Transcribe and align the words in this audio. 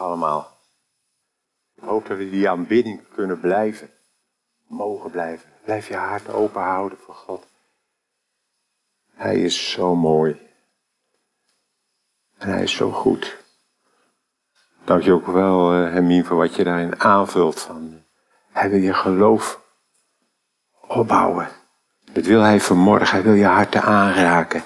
allemaal. 0.00 0.58
Ik 1.74 1.82
hoop 1.82 2.06
dat 2.06 2.18
we 2.18 2.30
die 2.30 2.50
aanbidding 2.50 3.00
kunnen 3.14 3.40
blijven. 3.40 3.90
Mogen 4.66 5.10
blijven. 5.10 5.50
Blijf 5.64 5.88
je 5.88 5.96
hart 5.96 6.28
open 6.28 6.62
houden 6.62 6.98
voor 6.98 7.14
God. 7.14 7.46
Hij 9.14 9.36
is 9.36 9.70
zo 9.70 9.94
mooi. 9.94 10.48
En 12.38 12.48
hij 12.48 12.62
is 12.62 12.74
zo 12.74 12.90
goed. 12.90 13.38
Dank 14.84 15.02
je 15.02 15.12
ook 15.12 15.26
wel, 15.26 15.74
uh, 15.74 15.92
Hermine, 15.92 16.24
voor 16.24 16.36
wat 16.36 16.54
je 16.54 16.64
daarin 16.64 17.00
aanvult. 17.00 17.60
Van, 17.60 18.02
hij 18.52 18.70
wil 18.70 18.78
je 18.78 18.94
geloof 18.94 19.60
opbouwen. 20.80 21.48
Dat 22.12 22.24
wil 22.24 22.40
hij 22.40 22.60
vanmorgen. 22.60 23.08
Hij 23.08 23.22
wil 23.22 23.34
je 23.34 23.44
harten 23.44 23.82
aanraken. 23.82 24.62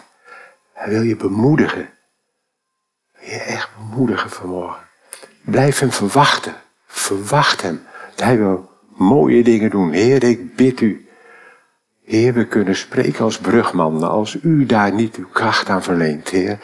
Hij 0.72 0.88
wil 0.88 1.02
je 1.02 1.16
bemoedigen. 1.16 1.88
je 3.20 3.40
echt 3.40 3.76
bemoedigen 3.76 4.30
vanmorgen. 4.30 4.83
Blijf 5.44 5.78
hem 5.78 5.92
verwachten. 5.92 6.54
Verwacht 6.86 7.62
hem. 7.62 7.82
Hij 8.16 8.38
wil 8.38 8.70
mooie 8.96 9.42
dingen 9.42 9.70
doen. 9.70 9.92
Heer, 9.92 10.24
ik 10.24 10.56
bid 10.56 10.80
u. 10.80 11.08
Heer, 12.04 12.32
we 12.32 12.46
kunnen 12.46 12.76
spreken 12.76 13.24
als 13.24 13.38
brugman. 13.38 14.02
Als 14.02 14.38
u 14.42 14.66
daar 14.66 14.92
niet 14.92 15.16
uw 15.16 15.28
kracht 15.32 15.68
aan 15.68 15.82
verleent, 15.82 16.28
Heer. 16.28 16.58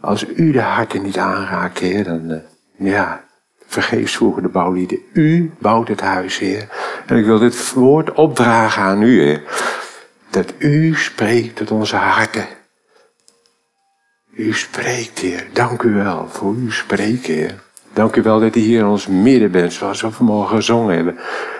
Als 0.00 0.26
u 0.26 0.52
de 0.52 0.60
harten 0.60 1.02
niet 1.02 1.18
aanraakt, 1.18 1.78
Heer, 1.78 2.04
dan, 2.04 2.30
uh, 2.30 2.38
ja, 2.90 3.24
vergeefs 3.66 4.16
vroegen 4.16 4.42
de 4.42 4.48
bouwlieden. 4.48 4.98
U 5.12 5.52
bouwt 5.58 5.88
het 5.88 6.00
huis, 6.00 6.38
Heer. 6.38 6.68
En 7.06 7.16
ik 7.16 7.24
wil 7.24 7.38
dit 7.38 7.72
woord 7.72 8.12
opdragen 8.12 8.82
aan 8.82 9.02
u, 9.02 9.20
Heer. 9.22 9.42
Dat 10.30 10.54
u 10.58 10.94
spreekt 10.94 11.56
tot 11.56 11.70
onze 11.70 11.96
harten. 11.96 12.46
U 14.32 14.52
spreekt, 14.54 15.18
Heer. 15.18 15.46
Dank 15.52 15.82
u 15.82 15.94
wel 15.94 16.28
voor 16.28 16.54
uw 16.54 16.70
spreken, 16.70 17.34
Heer. 17.34 17.62
Dank 17.92 18.16
u 18.16 18.22
wel 18.22 18.40
dat 18.40 18.56
u 18.56 18.60
hier 18.60 18.78
in 18.78 18.86
ons 18.86 19.06
midden 19.06 19.50
bent, 19.50 19.72
zoals 19.72 20.00
we 20.00 20.10
vanmorgen 20.10 20.56
gezongen 20.56 20.94
hebben. 20.94 21.18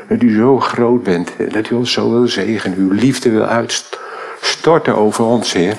Dat 0.08 0.22
u 0.22 0.34
zo 0.34 0.60
groot 0.60 1.02
bent 1.02 1.36
en 1.36 1.48
dat 1.48 1.70
u 1.70 1.74
ons 1.74 1.92
zo 1.92 2.10
wil 2.10 2.28
zegenen. 2.28 2.78
Uw 2.78 2.90
liefde 2.90 3.30
wil 3.30 3.44
uitstorten 3.44 4.96
over 4.96 5.24
ons, 5.24 5.52
Heer. 5.52 5.76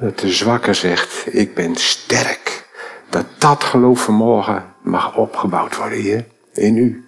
Dat 0.00 0.18
de 0.18 0.32
zwakke 0.32 0.74
zegt, 0.74 1.34
ik 1.34 1.54
ben 1.54 1.76
sterk. 1.76 2.66
Dat 3.10 3.26
dat 3.38 3.64
geloof 3.64 4.02
vanmorgen 4.02 4.74
mag 4.82 5.16
opgebouwd 5.16 5.76
worden, 5.76 6.00
Heer. 6.00 6.26
In 6.52 6.76
u. 6.76 7.06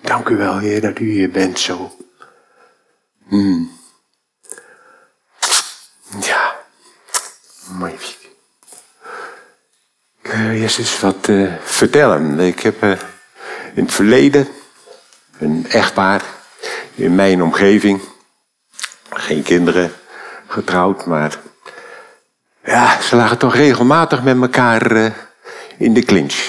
Dank 0.00 0.28
u 0.28 0.36
wel, 0.36 0.58
Heer, 0.58 0.80
dat 0.80 0.98
u 0.98 1.10
hier 1.10 1.30
bent 1.30 1.58
zo. 1.58 1.90
Hmm. 3.28 3.70
Ja. 6.20 6.49
Mooi. 7.80 7.94
Ik 10.22 10.30
wil 10.30 10.50
eerst 10.50 10.78
eens 10.78 11.00
wat 11.00 11.28
uh, 11.28 11.52
vertellen. 11.62 12.38
Ik 12.40 12.60
heb 12.60 12.82
uh, 12.84 12.90
in 13.74 13.82
het 13.84 13.92
verleden 13.92 14.48
een 15.38 15.66
echtpaar 15.68 16.22
in 16.94 17.14
mijn 17.14 17.42
omgeving. 17.42 18.00
Geen 19.10 19.42
kinderen 19.42 19.92
getrouwd, 20.46 21.06
maar 21.06 21.38
ja, 22.64 23.00
ze 23.00 23.16
lagen 23.16 23.38
toch 23.38 23.54
regelmatig 23.54 24.22
met 24.22 24.40
elkaar 24.40 24.92
uh, 24.92 25.10
in 25.78 25.94
de 25.94 26.02
clinch. 26.02 26.48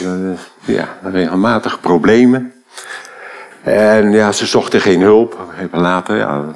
ja, 0.65 0.97
regelmatig 1.03 1.79
problemen. 1.79 2.53
En 3.63 4.11
ja, 4.11 4.31
ze 4.31 4.45
zochten 4.45 4.81
geen 4.81 5.01
hulp. 5.01 5.39
Even 5.59 5.79
later, 5.79 6.17
ja, 6.17 6.55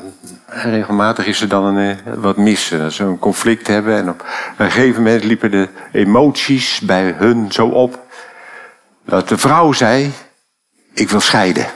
regelmatig 0.63 1.25
is 1.25 1.41
er 1.41 1.47
dan 1.47 1.63
een, 1.63 1.99
eh, 2.05 2.13
wat 2.13 2.37
mis. 2.37 2.73
Als 2.73 2.95
ze 2.95 3.03
een 3.03 3.19
conflict 3.19 3.67
hebben. 3.67 3.97
En 3.97 4.09
op 4.09 4.25
een 4.57 4.71
gegeven 4.71 5.03
moment 5.03 5.23
liepen 5.23 5.51
de 5.51 5.69
emoties 5.91 6.79
bij 6.79 7.11
hun 7.11 7.51
zo 7.51 7.67
op. 7.67 8.03
Dat 9.03 9.29
de 9.29 9.37
vrouw 9.37 9.71
zei, 9.71 10.11
ik 10.93 11.09
wil 11.09 11.19
scheiden. 11.19 11.67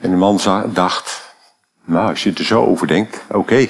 En 0.00 0.10
de 0.10 0.16
man 0.16 0.40
dacht, 0.66 1.34
nou 1.84 2.08
als 2.08 2.22
je 2.22 2.32
er 2.32 2.44
zo 2.44 2.64
over 2.64 2.86
denkt, 2.86 3.20
oké. 3.28 3.68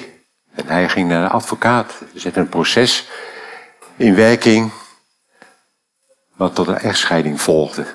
En 0.55 0.67
hij 0.67 0.89
ging 0.89 1.09
naar 1.09 1.27
de 1.27 1.33
advocaat, 1.33 2.01
zette 2.13 2.39
een 2.39 2.49
proces 2.49 3.09
in 3.95 4.15
werking 4.15 4.71
wat 6.35 6.55
tot 6.55 6.67
een 6.67 6.77
echtscheiding 6.77 7.41
volgde. 7.41 7.85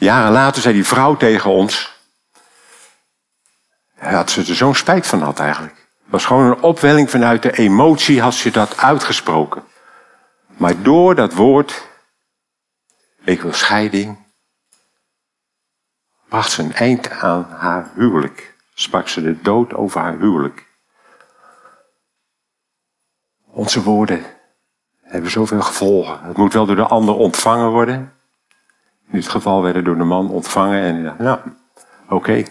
Jaren 0.00 0.32
later 0.32 0.62
zei 0.62 0.74
die 0.74 0.86
vrouw 0.86 1.16
tegen 1.16 1.50
ons, 1.50 1.98
dat 4.00 4.30
ze 4.30 4.40
er 4.40 4.54
zo'n 4.54 4.74
spijt 4.74 5.06
van 5.06 5.22
had 5.22 5.38
eigenlijk. 5.38 5.74
Het 5.74 6.10
was 6.10 6.24
gewoon 6.24 6.44
een 6.44 6.62
opwelling 6.62 7.10
vanuit 7.10 7.42
de 7.42 7.52
emotie, 7.52 8.20
had 8.20 8.34
ze 8.34 8.50
dat 8.50 8.76
uitgesproken. 8.76 9.64
Maar 10.46 10.82
door 10.82 11.14
dat 11.14 11.34
woord, 11.34 11.88
ik 13.24 13.42
wil 13.42 13.52
scheiding, 13.52 14.18
bracht 16.28 16.50
ze 16.50 16.62
een 16.62 16.74
eind 16.74 17.10
aan 17.10 17.50
haar 17.50 17.90
huwelijk. 17.94 18.56
Sprak 18.74 19.08
ze 19.08 19.22
de 19.22 19.40
dood 19.40 19.74
over 19.74 20.00
haar 20.00 20.18
huwelijk. 20.18 20.66
Onze 23.46 23.82
woorden 23.82 24.24
hebben 25.02 25.30
zoveel 25.30 25.62
gevolgen. 25.62 26.22
Het 26.22 26.36
moet 26.36 26.52
wel 26.52 26.66
door 26.66 26.76
de 26.76 26.86
ander 26.86 27.14
ontvangen 27.14 27.70
worden. 27.70 28.19
In 29.10 29.18
dit 29.18 29.28
geval 29.28 29.62
werden 29.62 29.84
door 29.84 29.96
de 29.96 30.04
man 30.04 30.30
ontvangen 30.30 30.82
en 30.82 31.02
dacht, 31.02 31.18
nou, 31.18 31.38
oké. 32.08 32.44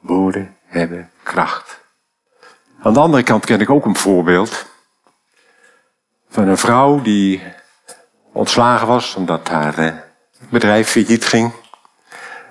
Woorden 0.00 0.56
hebben 0.64 1.10
kracht. 1.22 1.80
Aan 2.82 2.92
de 2.92 3.00
andere 3.00 3.22
kant 3.22 3.44
ken 3.44 3.60
ik 3.60 3.70
ook 3.70 3.84
een 3.84 3.96
voorbeeld 3.96 4.66
van 6.28 6.48
een 6.48 6.58
vrouw 6.58 7.02
die 7.02 7.42
ontslagen 8.32 8.86
was 8.86 9.14
omdat 9.14 9.48
haar 9.48 9.78
eh, 9.78 9.94
bedrijf 10.50 10.88
failliet 10.88 11.24
ging. 11.24 11.52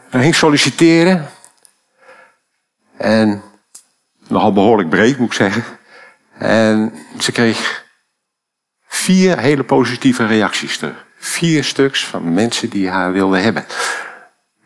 Hij 0.10 0.22
ging 0.22 0.36
solliciteren 0.36 1.30
en 2.98 3.44
nogal 4.28 4.54
behoorlijk 4.54 4.90
breed 4.90 5.18
moet 5.18 5.28
ik 5.28 5.34
zeggen. 5.34 5.64
En 6.38 6.94
ze 7.20 7.32
kreeg 7.32 7.86
vier 8.88 9.40
hele 9.40 9.64
positieve 9.64 10.26
reacties 10.26 10.78
terug. 10.78 11.07
Vier 11.28 11.64
stuks 11.64 12.06
van 12.06 12.34
mensen 12.34 12.70
die 12.70 12.90
haar 12.90 13.12
wilden 13.12 13.44
hebben. 13.44 13.66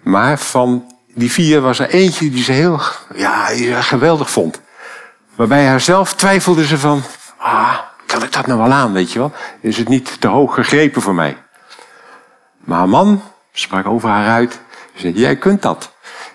Maar 0.02 0.40
van 0.40 0.96
die 1.14 1.32
vier 1.32 1.62
was 1.62 1.80
er 1.80 1.90
eentje 1.90 2.30
die 2.30 2.44
ze 2.44 2.52
heel 2.52 2.82
ja, 3.16 3.46
geweldig 3.82 4.32
vond. 4.32 4.62
Waarbij 5.36 5.66
haarzelf 5.66 6.14
twijfelde 6.14 6.66
ze 6.66 6.78
van, 6.78 7.04
ah, 7.38 7.78
kan 8.06 8.24
ik 8.24 8.34
dat 8.34 8.48
nou 8.48 8.60
wel 8.60 8.72
aan, 8.72 8.94
weet 8.94 9.12
je 9.12 9.20
wel? 9.20 9.34
Is 9.62 9.78
het 9.78 9.88
niet 9.88 10.22
te 10.22 10.28
hoog 10.28 10.54
gegrepen 10.54 11.02
voor 11.02 11.16
mij? 11.16 11.38
Maar 12.58 12.78
haar 12.78 12.90
man 12.90 13.22
sprak 13.52 13.88
over 13.88 14.10
haar 14.10 14.28
uit. 14.28 14.60
Zei, 14.96 15.14
jij 15.14 15.36
kunt 15.36 15.62
dat. 15.62 15.92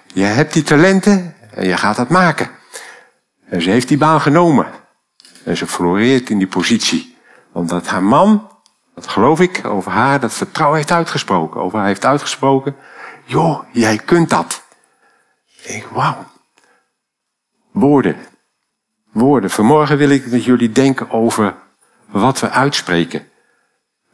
Jij 0.06 0.31
hebt 0.31 0.53
die 0.53 0.62
talenten 0.62 1.34
en 1.50 1.69
je 1.69 1.76
gaat 1.76 1.97
dat 1.97 2.08
maken. 2.08 2.50
En 3.48 3.62
ze 3.62 3.70
heeft 3.70 3.88
die 3.88 3.98
baan 3.98 4.20
genomen. 4.20 4.66
En 5.44 5.56
ze 5.56 5.66
floreert 5.66 6.31
in 6.31 6.38
die 6.38 6.47
positie. 6.47 7.16
Omdat 7.53 7.87
haar 7.87 8.03
man, 8.03 8.50
dat 8.96 9.06
geloof 9.06 9.40
ik, 9.40 9.64
over 9.64 9.92
haar 9.92 10.20
dat 10.20 10.32
vertrouwen 10.32 10.78
heeft 10.78 10.90
uitgesproken. 10.90 11.60
Over 11.60 11.78
haar 11.78 11.86
heeft 11.86 12.04
uitgesproken. 12.04 12.76
Joh, 13.24 13.62
jij 13.72 13.96
kunt 13.96 14.30
dat. 14.30 14.62
Ik 15.56 15.68
denk, 15.68 15.84
wauw. 15.84 16.24
Woorden. 17.72 18.16
Woorden. 19.12 19.50
Vanmorgen 19.50 19.96
wil 19.96 20.10
ik 20.10 20.26
met 20.26 20.44
jullie 20.44 20.72
denken 20.72 21.10
over 21.10 21.54
wat 22.06 22.40
we 22.40 22.50
uitspreken. 22.50 23.28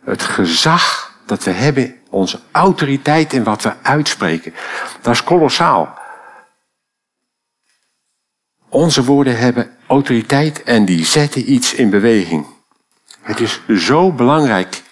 Het 0.04 0.22
gezag 0.22 1.14
dat 1.26 1.44
we 1.44 1.50
hebben, 1.50 2.00
onze 2.10 2.40
autoriteit 2.50 3.32
in 3.32 3.44
wat 3.44 3.62
we 3.62 3.72
uitspreken. 3.82 4.54
Dat 5.00 5.14
is 5.14 5.24
kolossaal. 5.24 5.98
Onze 8.68 9.04
woorden 9.04 9.38
hebben 9.38 9.76
autoriteit 9.86 10.62
en 10.62 10.84
die 10.84 11.04
zetten 11.04 11.52
iets 11.52 11.74
in 11.74 11.90
beweging. 11.90 12.51
Het 13.22 13.40
is 13.40 13.60
zo 13.68 14.12
belangrijk 14.12 14.82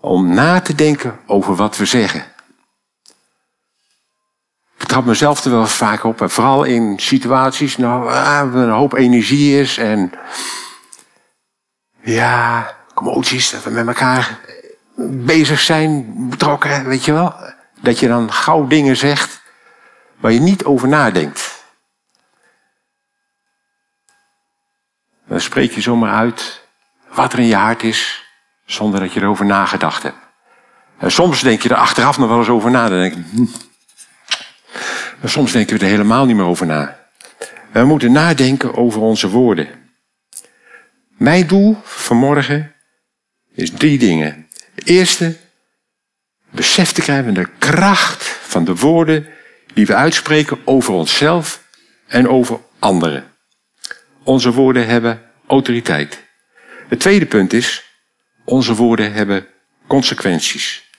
om 0.00 0.34
na 0.34 0.60
te 0.60 0.74
denken 0.74 1.20
over 1.26 1.54
wat 1.54 1.76
we 1.76 1.84
zeggen. 1.84 2.24
Ik 4.78 4.86
trap 4.86 5.04
mezelf 5.04 5.44
er 5.44 5.50
wel 5.50 5.66
vaak 5.66 6.04
op, 6.04 6.22
vooral 6.24 6.64
in 6.64 6.98
situaties 6.98 7.76
nou, 7.76 8.02
waar 8.02 8.54
een 8.54 8.70
hoop 8.70 8.92
energie 8.92 9.60
is 9.60 9.78
en 9.78 10.12
ja, 12.02 12.76
commoties, 12.94 13.50
dat 13.50 13.62
we 13.62 13.70
met 13.70 13.86
elkaar 13.86 14.40
bezig 15.06 15.60
zijn, 15.60 16.14
betrokken, 16.28 16.84
weet 16.84 17.04
je 17.04 17.12
wel. 17.12 17.34
Dat 17.80 17.98
je 17.98 18.08
dan 18.08 18.32
gauw 18.32 18.66
dingen 18.66 18.96
zegt 18.96 19.42
waar 20.16 20.32
je 20.32 20.40
niet 20.40 20.64
over 20.64 20.88
nadenkt. 20.88 21.64
Dan 25.26 25.40
spreek 25.40 25.72
je 25.72 25.80
zomaar 25.80 26.14
uit 26.14 26.63
wat 27.14 27.32
er 27.32 27.38
in 27.38 27.46
je 27.46 27.54
hart 27.54 27.82
is, 27.82 28.24
zonder 28.66 29.00
dat 29.00 29.12
je 29.12 29.20
erover 29.20 29.46
nagedacht 29.46 30.02
hebt. 30.02 30.16
En 30.98 31.12
soms 31.12 31.40
denk 31.40 31.62
je 31.62 31.68
er 31.68 31.74
achteraf 31.74 32.18
nog 32.18 32.28
wel 32.28 32.38
eens 32.38 32.48
over 32.48 32.70
na. 32.70 32.88
Dan 32.88 32.98
denk 32.98 33.14
hm. 33.14 33.44
Maar 35.20 35.30
soms 35.30 35.52
denken 35.52 35.78
we 35.78 35.84
er 35.84 35.90
helemaal 35.90 36.26
niet 36.26 36.36
meer 36.36 36.44
over 36.44 36.66
na. 36.66 36.98
We 37.72 37.84
moeten 37.84 38.12
nadenken 38.12 38.74
over 38.74 39.00
onze 39.00 39.28
woorden. 39.28 39.68
Mijn 41.16 41.46
doel 41.46 41.76
vanmorgen 41.82 42.74
is 43.54 43.70
drie 43.70 43.98
dingen. 43.98 44.48
De 44.74 44.82
eerste, 44.82 45.36
besef 46.50 46.92
te 46.92 47.00
krijgen 47.00 47.34
de 47.34 47.48
kracht 47.58 48.24
van 48.24 48.64
de 48.64 48.76
woorden 48.76 49.26
die 49.74 49.86
we 49.86 49.94
uitspreken 49.94 50.58
over 50.64 50.92
onszelf 50.92 51.62
en 52.06 52.28
over 52.28 52.60
anderen. 52.78 53.24
Onze 54.22 54.52
woorden 54.52 54.86
hebben 54.86 55.22
autoriteit. 55.46 56.23
Het 56.94 57.02
tweede 57.02 57.26
punt 57.26 57.52
is, 57.52 57.84
onze 58.44 58.74
woorden 58.74 59.12
hebben 59.12 59.46
consequenties. 59.86 60.90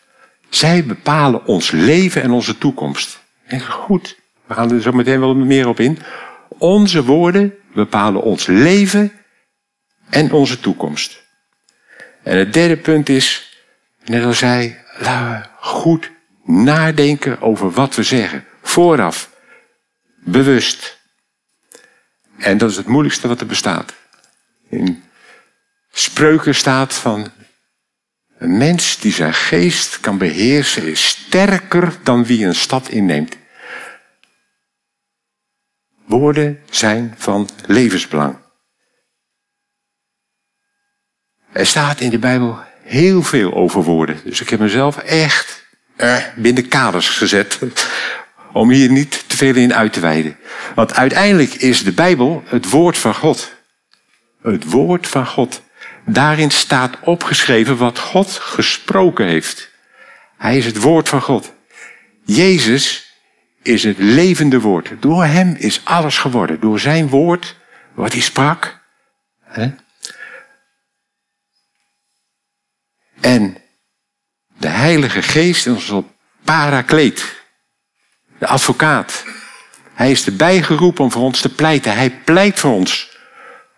Zij 0.50 0.86
bepalen 0.86 1.46
ons 1.46 1.72
leven 1.72 2.22
en 2.22 2.32
onze 2.32 2.58
toekomst. 2.58 3.20
En 3.46 3.62
goed, 3.62 4.20
we 4.46 4.54
gaan 4.54 4.72
er 4.72 4.82
zo 4.82 4.92
meteen 4.92 5.20
wel 5.20 5.36
meer 5.36 5.68
op 5.68 5.80
in. 5.80 5.98
Onze 6.48 7.04
woorden 7.04 7.54
bepalen 7.74 8.22
ons 8.22 8.46
leven 8.46 9.12
en 10.10 10.32
onze 10.32 10.60
toekomst. 10.60 11.24
En 12.24 12.38
het 12.38 12.54
derde 12.54 12.78
punt 12.78 13.10
is, 13.10 13.58
net 14.06 14.24
als 14.24 14.40
hij, 14.40 14.84
laten 14.98 15.30
we 15.30 15.48
goed 15.60 16.12
nadenken 16.44 17.42
over 17.42 17.72
wat 17.72 17.96
we 17.96 18.04
zeggen. 18.04 18.46
Vooraf. 18.62 19.32
Bewust. 20.24 21.00
En 22.38 22.58
dat 22.58 22.70
is 22.70 22.78
het 22.78 22.88
moeilijkste 22.88 23.28
wat 23.28 23.40
er 23.40 23.48
bestaat. 23.48 23.94
In 24.70 25.04
spreuken 25.98 26.56
staat 26.56 26.94
van 26.94 27.32
een 28.38 28.58
mens 28.58 29.00
die 29.00 29.12
zijn 29.12 29.34
geest 29.34 30.00
kan 30.00 30.18
beheersen 30.18 30.88
is 30.88 31.08
sterker 31.08 31.98
dan 32.04 32.26
wie 32.26 32.46
een 32.46 32.56
stad 32.56 32.90
inneemt. 32.90 33.38
Woorden 36.06 36.62
zijn 36.70 37.14
van 37.18 37.50
levensbelang. 37.66 38.38
Er 41.52 41.66
staat 41.66 42.00
in 42.00 42.10
de 42.10 42.20
Bijbel 42.20 42.60
heel 42.82 43.24
veel 43.24 43.54
over 43.54 43.84
woorden. 43.84 44.20
Dus 44.24 44.42
ik 44.42 44.50
heb 44.50 44.60
mezelf 44.60 44.98
echt 44.98 45.66
eh, 45.96 46.24
binnen 46.36 46.68
kaders 46.68 47.10
gezet. 47.10 47.60
Om 48.54 48.70
hier 48.70 48.92
niet 48.92 49.24
te 49.30 49.38
veel 49.38 49.56
in 49.56 49.74
uit 49.74 49.94
te 49.94 50.00
wijden. 50.00 50.38
Want 50.76 50.94
uiteindelijk 50.94 51.54
is 51.54 51.84
de 51.84 51.92
Bijbel 51.92 52.44
het 52.46 52.70
woord 52.70 52.98
van 52.98 53.16
God. 53.16 53.52
Het 54.42 54.64
woord 54.64 55.08
van 55.08 55.28
God. 55.28 55.62
Daarin 56.06 56.52
staat 56.52 57.00
opgeschreven 57.00 57.78
wat 57.78 58.00
God 58.00 58.32
gesproken 58.32 59.28
heeft. 59.28 59.70
Hij 60.38 60.58
is 60.58 60.66
het 60.66 60.82
woord 60.82 61.10
van 61.10 61.22
God. 61.22 61.54
Jezus 62.26 63.14
is 63.62 63.84
het 63.84 63.98
levende 63.98 64.60
woord. 64.60 64.92
Door 65.00 65.26
hem 65.26 65.56
is 65.56 65.82
alles 65.84 66.18
geworden. 66.18 66.60
Door 66.60 66.80
zijn 66.80 67.10
woord, 67.10 67.56
wat 67.94 68.12
hij 68.12 68.22
sprak. 68.22 68.80
Hè? 69.44 69.72
En 73.22 73.58
de 74.58 74.68
Heilige 74.68 75.22
Geest 75.22 75.68
is 75.68 75.74
onze 75.74 76.04
parakleet. 76.44 77.44
De 78.40 78.48
advocaat. 78.48 79.24
Hij 79.94 80.12
is 80.12 80.26
erbij 80.26 80.62
geroepen 80.62 81.04
om 81.04 81.12
voor 81.12 81.22
ons 81.22 81.42
te 81.42 81.50
pleiten. 81.50 81.96
Hij 81.96 82.10
pleit 82.10 82.60
voor 82.60 82.72
ons. 82.72 83.18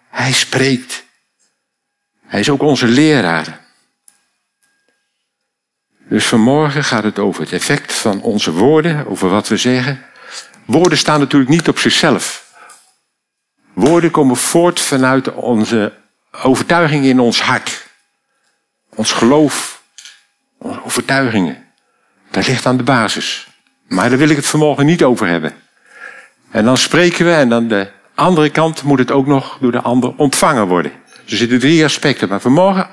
Hij 0.10 0.32
spreekt. 0.32 1.06
Hij 2.38 2.46
is 2.46 2.52
ook 2.52 2.62
onze 2.62 2.88
leraar. 2.88 3.60
Dus 6.10 6.26
vanmorgen 6.26 6.84
gaat 6.84 7.04
het 7.04 7.20
over 7.20 7.42
het 7.42 7.52
effect 7.52 7.94
van 7.94 8.22
onze 8.22 8.52
woorden, 8.52 9.08
over 9.08 9.30
wat 9.30 9.48
we 9.48 9.58
zeggen. 9.58 10.06
Woorden 10.66 10.98
staan 10.98 11.20
natuurlijk 11.20 11.52
niet 11.52 11.68
op 11.68 11.80
zichzelf. 11.80 12.54
Woorden 13.74 14.12
komen 14.12 14.36
voort 14.36 14.80
vanuit 14.80 15.34
onze 15.34 15.94
overtuiging 16.32 17.06
in 17.06 17.20
ons 17.20 17.42
hart. 17.42 17.88
Ons 18.96 19.12
geloof, 19.12 19.82
onze 20.58 20.84
overtuigingen. 20.84 21.66
Dat 22.32 22.48
ligt 22.48 22.66
aan 22.66 22.78
de 22.78 22.84
basis. 22.84 23.48
Maar 23.88 24.10
daar 24.10 24.18
wil 24.18 24.30
ik 24.30 24.36
het 24.36 24.48
vanmorgen 24.48 24.86
niet 24.86 25.04
over 25.04 25.28
hebben. 25.28 25.56
En 26.52 26.66
dan 26.66 26.78
spreken 26.78 27.26
we 27.26 27.34
en 27.34 27.54
aan 27.54 27.68
de 27.68 27.92
andere 28.16 28.50
kant 28.50 28.84
moet 28.84 29.00
het 29.00 29.12
ook 29.12 29.28
nog 29.28 29.58
door 29.62 29.72
de 29.72 29.82
ander 29.82 30.14
ontvangen 30.16 30.68
worden. 30.68 30.92
Er 31.28 31.38
zitten 31.38 31.60
drie 31.60 31.84
aspecten. 31.84 32.30
Maar 32.30 32.42
vanmorgen 32.42 32.90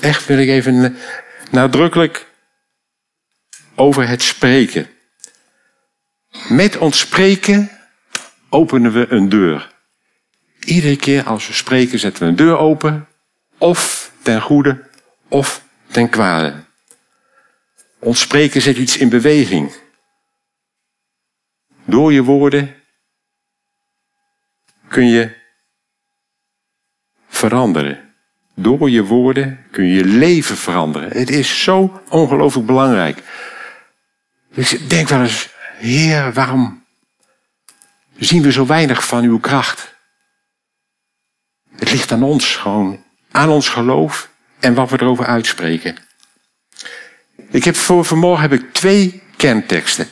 echt 0.00 0.26
wil 0.26 0.38
ik 0.38 0.48
even 0.48 0.96
nadrukkelijk 1.50 2.26
over 3.74 4.08
het 4.08 4.22
spreken. 4.22 4.88
Met 6.48 6.76
ons 6.76 6.98
spreken 6.98 7.70
openen 8.48 8.92
we 8.92 9.06
een 9.08 9.28
deur. 9.28 9.72
Iedere 10.60 10.96
keer 10.96 11.24
als 11.24 11.46
we 11.46 11.52
spreken 11.52 11.98
zetten 11.98 12.22
we 12.22 12.28
een 12.28 12.36
deur 12.36 12.58
open. 12.58 13.08
Of 13.58 14.12
ten 14.22 14.40
goede 14.40 14.90
of 15.28 15.62
ten 15.90 16.08
kwade. 16.08 16.64
Ons 17.98 18.20
spreken 18.20 18.62
zet 18.62 18.76
iets 18.76 18.96
in 18.96 19.08
beweging. 19.08 19.74
Door 21.84 22.12
je 22.12 22.22
woorden 22.22 22.74
kun 24.88 25.06
je 25.06 25.42
veranderen. 27.48 27.98
Door 28.54 28.90
je 28.90 29.04
woorden 29.04 29.64
kun 29.70 29.84
je 29.84 29.94
je 29.94 30.04
leven 30.04 30.56
veranderen. 30.56 31.08
Het 31.08 31.30
is 31.30 31.62
zo 31.62 32.02
ongelooflijk 32.08 32.66
belangrijk. 32.66 33.18
Ik 34.54 34.90
denk 34.90 35.08
wel 35.08 35.20
eens, 35.20 35.48
Heer, 35.78 36.32
waarom 36.32 36.84
zien 38.18 38.42
we 38.42 38.52
zo 38.52 38.66
weinig 38.66 39.06
van 39.06 39.24
uw 39.24 39.38
kracht? 39.38 39.94
Het 41.76 41.92
ligt 41.92 42.12
aan 42.12 42.22
ons, 42.22 42.56
gewoon 42.56 43.02
aan 43.30 43.48
ons 43.48 43.68
geloof 43.68 44.28
en 44.60 44.74
wat 44.74 44.90
we 44.90 45.00
erover 45.00 45.26
uitspreken. 45.26 45.96
Ik 47.50 47.64
heb 47.64 47.76
voor 47.76 48.04
vanmorgen 48.04 48.42
heb 48.42 48.60
ik 48.60 48.72
twee 48.72 49.22
kernteksten. 49.36 50.06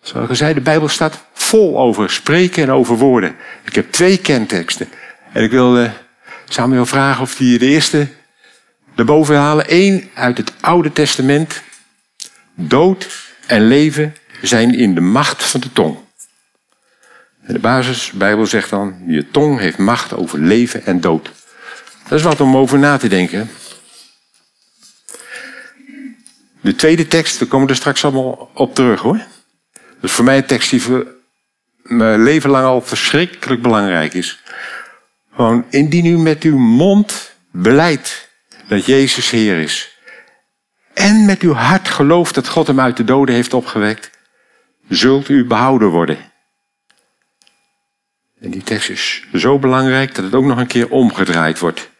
Zoals 0.00 0.38
zei, 0.38 0.54
de 0.54 0.60
Bijbel 0.60 0.88
staat 0.88 1.24
vol 1.32 1.78
over 1.78 2.10
spreken 2.10 2.62
en 2.62 2.70
over 2.70 2.96
woorden. 2.96 3.36
Ik 3.64 3.74
heb 3.74 3.92
twee 3.92 4.18
kernteksten. 4.18 4.88
En 5.32 5.42
ik 5.42 5.50
wil 5.50 5.82
uh, 5.82 5.90
Samuel 6.48 6.86
vragen 6.86 7.22
of 7.22 7.38
hij 7.38 7.58
de 7.58 7.66
eerste 7.66 8.08
erboven 8.94 9.36
halen. 9.36 9.64
Eén 9.68 10.10
uit 10.14 10.36
het 10.36 10.52
Oude 10.60 10.92
Testament. 10.92 11.62
Dood 12.54 13.08
en 13.46 13.68
leven 13.68 14.14
zijn 14.42 14.74
in 14.74 14.94
de 14.94 15.00
macht 15.00 15.42
van 15.44 15.60
de 15.60 15.72
tong. 15.72 15.98
En 17.42 17.54
de 17.54 17.58
basis, 17.58 18.08
de 18.10 18.16
Bijbel 18.16 18.46
zegt 18.46 18.70
dan, 18.70 19.02
je 19.06 19.30
tong 19.30 19.58
heeft 19.58 19.78
macht 19.78 20.14
over 20.14 20.38
leven 20.38 20.86
en 20.86 21.00
dood. 21.00 21.30
Dat 22.08 22.18
is 22.18 22.24
wat 22.24 22.40
om 22.40 22.56
over 22.56 22.78
na 22.78 22.96
te 22.96 23.08
denken. 23.08 23.50
De 26.60 26.74
tweede 26.74 27.06
tekst, 27.06 27.38
we 27.38 27.46
komen 27.46 27.68
er 27.68 27.76
straks 27.76 28.04
allemaal 28.04 28.50
op 28.54 28.74
terug 28.74 29.00
hoor. 29.00 29.20
Dat 29.72 30.10
is 30.10 30.12
voor 30.12 30.24
mij 30.24 30.36
een 30.36 30.46
tekst 30.46 30.70
die 30.70 30.82
mijn 31.82 32.22
leven 32.22 32.50
lang 32.50 32.64
al 32.64 32.80
verschrikkelijk 32.80 33.62
belangrijk 33.62 34.14
is. 34.14 34.42
Gewoon, 35.36 35.64
indien 35.70 36.06
u 36.06 36.18
met 36.18 36.42
uw 36.42 36.58
mond 36.58 37.34
beleidt 37.50 38.28
dat 38.68 38.86
Jezus 38.86 39.30
Heer 39.30 39.58
is. 39.58 39.98
En 40.94 41.24
met 41.24 41.40
uw 41.40 41.52
hart 41.52 41.88
gelooft 41.88 42.34
dat 42.34 42.48
God 42.48 42.66
hem 42.66 42.80
uit 42.80 42.96
de 42.96 43.04
doden 43.04 43.34
heeft 43.34 43.54
opgewekt. 43.54 44.10
Zult 44.88 45.28
u 45.28 45.44
behouden 45.44 45.88
worden. 45.88 46.18
En 48.40 48.50
die 48.50 48.62
tekst 48.62 48.88
is 48.88 49.26
zo 49.34 49.58
belangrijk 49.58 50.14
dat 50.14 50.24
het 50.24 50.34
ook 50.34 50.44
nog 50.44 50.58
een 50.58 50.66
keer 50.66 50.90
omgedraaid 50.90 51.58
wordt. 51.58 51.90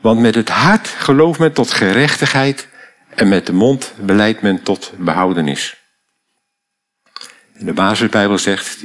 Want 0.00 0.20
met 0.20 0.34
het 0.34 0.48
hart 0.48 0.88
gelooft 0.88 1.38
men 1.38 1.52
tot 1.52 1.70
gerechtigheid 1.70 2.68
en 3.08 3.28
met 3.28 3.46
de 3.46 3.52
mond 3.52 3.94
beleidt 4.00 4.42
men 4.42 4.62
tot 4.62 4.92
behoudenis. 4.96 5.76
En 7.52 7.66
de 7.66 7.72
basisbijbel 7.72 8.38
zegt, 8.38 8.78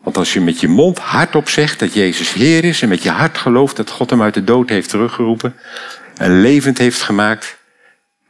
want 0.00 0.16
als 0.16 0.32
je 0.32 0.40
met 0.40 0.60
je 0.60 0.68
mond 0.68 0.98
hardop 0.98 1.48
zegt 1.48 1.78
dat 1.78 1.94
Jezus 1.94 2.32
Heer 2.32 2.64
is 2.64 2.82
en 2.82 2.88
met 2.88 3.02
je 3.02 3.10
hart 3.10 3.38
gelooft 3.38 3.76
dat 3.76 3.90
God 3.90 4.10
hem 4.10 4.22
uit 4.22 4.34
de 4.34 4.44
dood 4.44 4.68
heeft 4.68 4.88
teruggeroepen 4.88 5.56
en 6.16 6.40
levend 6.40 6.78
heeft 6.78 7.00
gemaakt, 7.00 7.58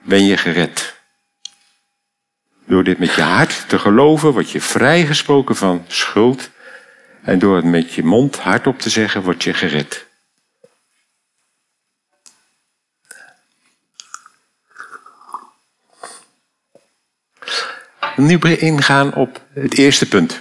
ben 0.03 0.25
je 0.25 0.37
gered. 0.37 0.99
Door 2.67 2.85
dit 2.85 2.99
met 2.99 3.15
je 3.15 3.23
hart 3.23 3.65
te 3.69 3.79
geloven 3.79 4.33
word 4.33 4.51
je 4.51 4.61
vrijgesproken 4.61 5.57
van 5.57 5.85
schuld 5.87 6.51
en 7.23 7.39
door 7.39 7.57
het 7.57 7.65
met 7.65 7.93
je 7.93 8.03
mond 8.03 8.37
hardop 8.37 8.79
te 8.79 8.91
zeggen 8.91 9.23
word 9.23 9.43
je 9.43 9.55
gered. 9.55 10.09
nu 18.21 18.39
ingaan 18.39 19.15
op 19.15 19.41
het 19.53 19.79
eerste 19.79 20.09
punt. 20.09 20.41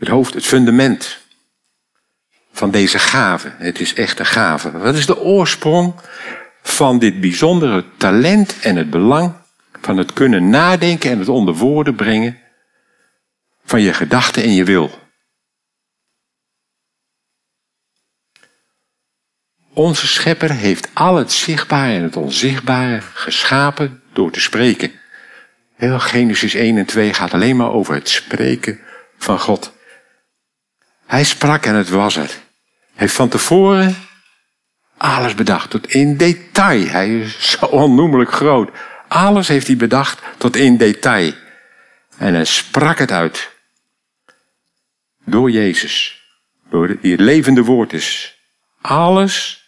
Het 0.00 0.08
hoofd, 0.08 0.34
het 0.34 0.46
fundament 0.46 1.18
van 2.52 2.70
deze 2.70 2.98
gave. 2.98 3.52
Het 3.58 3.80
is 3.80 3.94
echt 3.94 4.18
een 4.18 4.26
gave. 4.26 4.78
Wat 4.78 4.94
is 4.94 5.06
de 5.06 5.18
oorsprong 5.18 5.94
van 6.62 6.98
dit 6.98 7.20
bijzondere 7.20 7.84
talent 7.96 8.60
en 8.60 8.76
het 8.76 8.90
belang 8.90 9.34
van 9.80 9.96
het 9.96 10.12
kunnen 10.12 10.50
nadenken 10.50 11.10
en 11.10 11.18
het 11.18 11.28
onder 11.28 11.54
woorden 11.54 11.94
brengen 11.94 12.38
van 13.64 13.80
je 13.80 13.92
gedachten 13.92 14.42
en 14.42 14.54
je 14.54 14.64
wil? 14.64 14.98
Onze 19.72 20.06
schepper 20.06 20.50
heeft 20.50 20.88
al 20.94 21.16
het 21.16 21.32
zichtbare 21.32 21.92
en 21.92 22.02
het 22.02 22.16
onzichtbare 22.16 23.00
geschapen 23.00 24.02
door 24.12 24.30
te 24.30 24.40
spreken. 24.40 24.92
Heel 25.74 25.98
Genesis 25.98 26.54
1 26.54 26.76
en 26.76 26.86
2 26.86 27.14
gaat 27.14 27.34
alleen 27.34 27.56
maar 27.56 27.72
over 27.72 27.94
het 27.94 28.08
spreken 28.08 28.80
van 29.16 29.38
God. 29.38 29.78
Hij 31.10 31.24
sprak 31.24 31.64
en 31.64 31.74
het 31.74 31.88
was 31.88 32.16
er. 32.16 32.28
Hij 32.28 32.38
heeft 32.94 33.14
van 33.14 33.28
tevoren 33.28 33.96
alles 34.96 35.34
bedacht, 35.34 35.70
tot 35.70 35.86
in 35.86 36.16
detail. 36.16 36.86
Hij 36.86 37.20
is 37.20 37.50
zo 37.50 37.64
onnoemelijk 37.64 38.32
groot. 38.32 38.70
Alles 39.08 39.48
heeft 39.48 39.66
hij 39.66 39.76
bedacht 39.76 40.22
tot 40.38 40.56
in 40.56 40.76
detail. 40.76 41.32
En 42.16 42.34
hij 42.34 42.44
sprak 42.44 42.98
het 42.98 43.10
uit. 43.10 43.50
Door 45.24 45.50
Jezus. 45.50 46.22
Door 46.70 47.00
die 47.00 47.18
levende 47.18 47.64
woord 47.64 47.92
is. 47.92 48.38
Alles, 48.80 49.64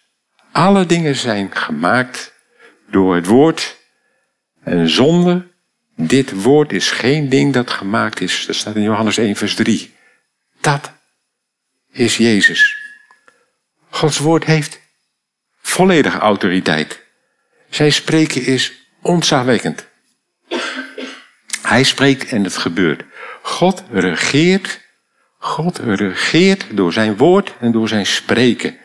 alle 0.52 0.86
dingen 0.86 1.16
zijn 1.16 1.56
gemaakt 1.56 2.32
door 2.90 3.14
het 3.14 3.26
woord. 3.26 3.76
En 4.64 4.88
zonder 4.88 5.46
dit 5.96 6.42
woord 6.42 6.72
is 6.72 6.90
geen 6.90 7.28
ding 7.28 7.52
dat 7.52 7.70
gemaakt 7.70 8.20
is. 8.20 8.46
Dat 8.46 8.56
staat 8.56 8.76
in 8.76 8.82
Johannes 8.82 9.16
1, 9.18 9.36
vers 9.36 9.54
3. 9.54 9.94
Dat 10.60 10.92
is 11.92 12.16
Jezus. 12.16 12.76
Gods 13.90 14.18
woord 14.18 14.44
heeft 14.44 14.80
volledige 15.62 16.18
autoriteit. 16.18 17.00
Zijn 17.70 17.92
spreken 17.92 18.44
is 18.44 18.72
ontzagwekkend. 19.02 19.86
Hij 21.62 21.82
spreekt 21.82 22.30
en 22.30 22.44
het 22.44 22.56
gebeurt. 22.56 23.04
God 23.42 23.82
regeert. 23.90 24.80
God 25.38 25.78
regeert 25.78 26.66
door 26.70 26.92
zijn 26.92 27.16
woord 27.16 27.52
en 27.60 27.72
door 27.72 27.88
zijn 27.88 28.06
spreken. 28.06 28.76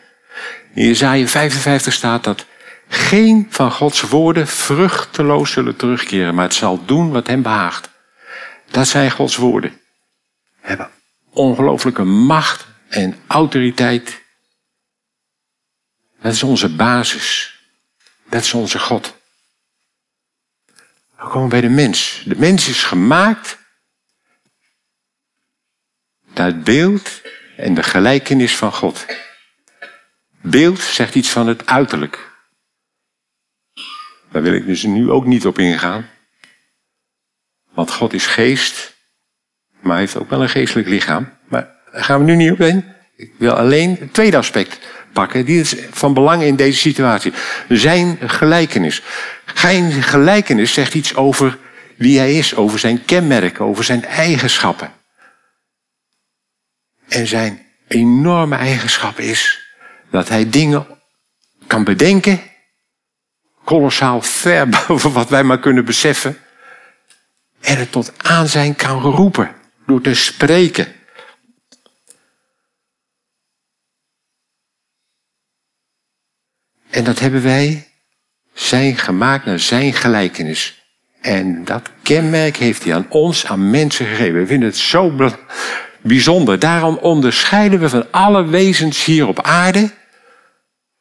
In 0.74 0.84
Jezaja 0.84 1.26
55 1.26 1.92
staat 1.92 2.24
dat 2.24 2.46
geen 2.88 3.46
van 3.50 3.70
Gods 3.72 4.00
woorden 4.00 4.46
vruchteloos 4.46 5.52
zullen 5.52 5.76
terugkeren, 5.76 6.34
maar 6.34 6.44
het 6.44 6.54
zal 6.54 6.84
doen 6.84 7.10
wat 7.10 7.26
hem 7.26 7.42
behaagt. 7.42 7.90
Dat 8.70 8.88
zijn 8.88 9.10
Gods 9.10 9.36
woorden. 9.36 9.80
Hebben 10.60 10.90
ongelooflijke 11.32 12.04
macht 12.04 12.67
en 12.88 13.20
autoriteit. 13.26 14.22
Dat 16.20 16.32
is 16.32 16.42
onze 16.42 16.74
basis. 16.74 17.58
Dat 18.28 18.42
is 18.42 18.54
onze 18.54 18.78
God. 18.78 19.16
We 21.16 21.28
komen 21.28 21.48
bij 21.48 21.60
de 21.60 21.68
mens. 21.68 22.22
De 22.26 22.36
mens 22.36 22.68
is 22.68 22.84
gemaakt 22.84 23.58
naar 26.34 26.46
het 26.46 26.64
beeld 26.64 27.22
en 27.56 27.74
de 27.74 27.82
gelijkenis 27.82 28.56
van 28.56 28.72
God. 28.72 29.06
Beeld 30.40 30.80
zegt 30.80 31.14
iets 31.14 31.30
van 31.30 31.46
het 31.46 31.66
uiterlijk. 31.66 32.36
Daar 34.30 34.42
wil 34.42 34.52
ik 34.52 34.66
dus 34.66 34.82
nu 34.82 35.10
ook 35.10 35.24
niet 35.24 35.46
op 35.46 35.58
ingaan. 35.58 36.10
Want 37.68 37.92
God 37.92 38.12
is 38.12 38.26
geest, 38.26 38.96
maar 39.80 39.98
heeft 39.98 40.16
ook 40.16 40.30
wel 40.30 40.42
een 40.42 40.48
geestelijk 40.48 40.88
lichaam. 40.88 41.38
Maar 41.48 41.77
gaan 41.92 42.18
we 42.18 42.24
nu 42.24 42.36
niet 42.36 42.52
op 42.52 42.60
in. 42.60 42.84
Ik 43.16 43.32
wil 43.36 43.52
alleen 43.52 43.96
het 44.00 44.14
tweede 44.14 44.36
aspect 44.36 44.78
pakken. 45.12 45.44
Die 45.44 45.60
is 45.60 45.74
van 45.90 46.14
belang 46.14 46.42
in 46.42 46.56
deze 46.56 46.78
situatie. 46.78 47.32
Zijn 47.68 48.18
gelijkenis. 48.26 49.02
Zijn 49.54 50.02
gelijkenis 50.02 50.72
zegt 50.72 50.94
iets 50.94 51.14
over 51.14 51.58
wie 51.96 52.18
hij 52.18 52.34
is, 52.34 52.54
over 52.54 52.78
zijn 52.78 53.04
kenmerken, 53.04 53.64
over 53.64 53.84
zijn 53.84 54.04
eigenschappen. 54.04 54.92
En 57.08 57.26
zijn 57.26 57.66
enorme 57.88 58.56
eigenschap 58.56 59.18
is 59.18 59.66
dat 60.10 60.28
hij 60.28 60.50
dingen 60.50 60.86
kan 61.66 61.84
bedenken, 61.84 62.40
kolossaal 63.64 64.22
ver 64.22 64.68
boven 64.86 65.12
wat 65.12 65.28
wij 65.28 65.42
maar 65.42 65.58
kunnen 65.58 65.84
beseffen, 65.84 66.38
en 67.60 67.76
het 67.76 67.92
tot 67.92 68.12
aanzijn 68.22 68.76
kan 68.76 69.00
roepen 69.00 69.54
door 69.86 70.00
te 70.00 70.14
spreken. 70.14 70.86
En 76.98 77.04
dat 77.04 77.18
hebben 77.18 77.42
wij 77.42 77.88
zijn 78.54 78.96
gemaakt 78.96 79.44
naar 79.44 79.58
zijn 79.58 79.92
gelijkenis. 79.92 80.84
En 81.20 81.64
dat 81.64 81.90
kenmerk 82.02 82.56
heeft 82.56 82.84
hij 82.84 82.94
aan 82.94 83.06
ons, 83.08 83.46
aan 83.46 83.70
mensen 83.70 84.06
gegeven. 84.06 84.40
We 84.40 84.46
vinden 84.46 84.68
het 84.68 84.76
zo 84.76 85.14
bijzonder. 86.00 86.58
Daarom 86.58 86.96
onderscheiden 86.96 87.80
we 87.80 87.88
van 87.88 88.06
alle 88.10 88.44
wezens 88.44 89.04
hier 89.04 89.26
op 89.26 89.42
aarde, 89.42 89.90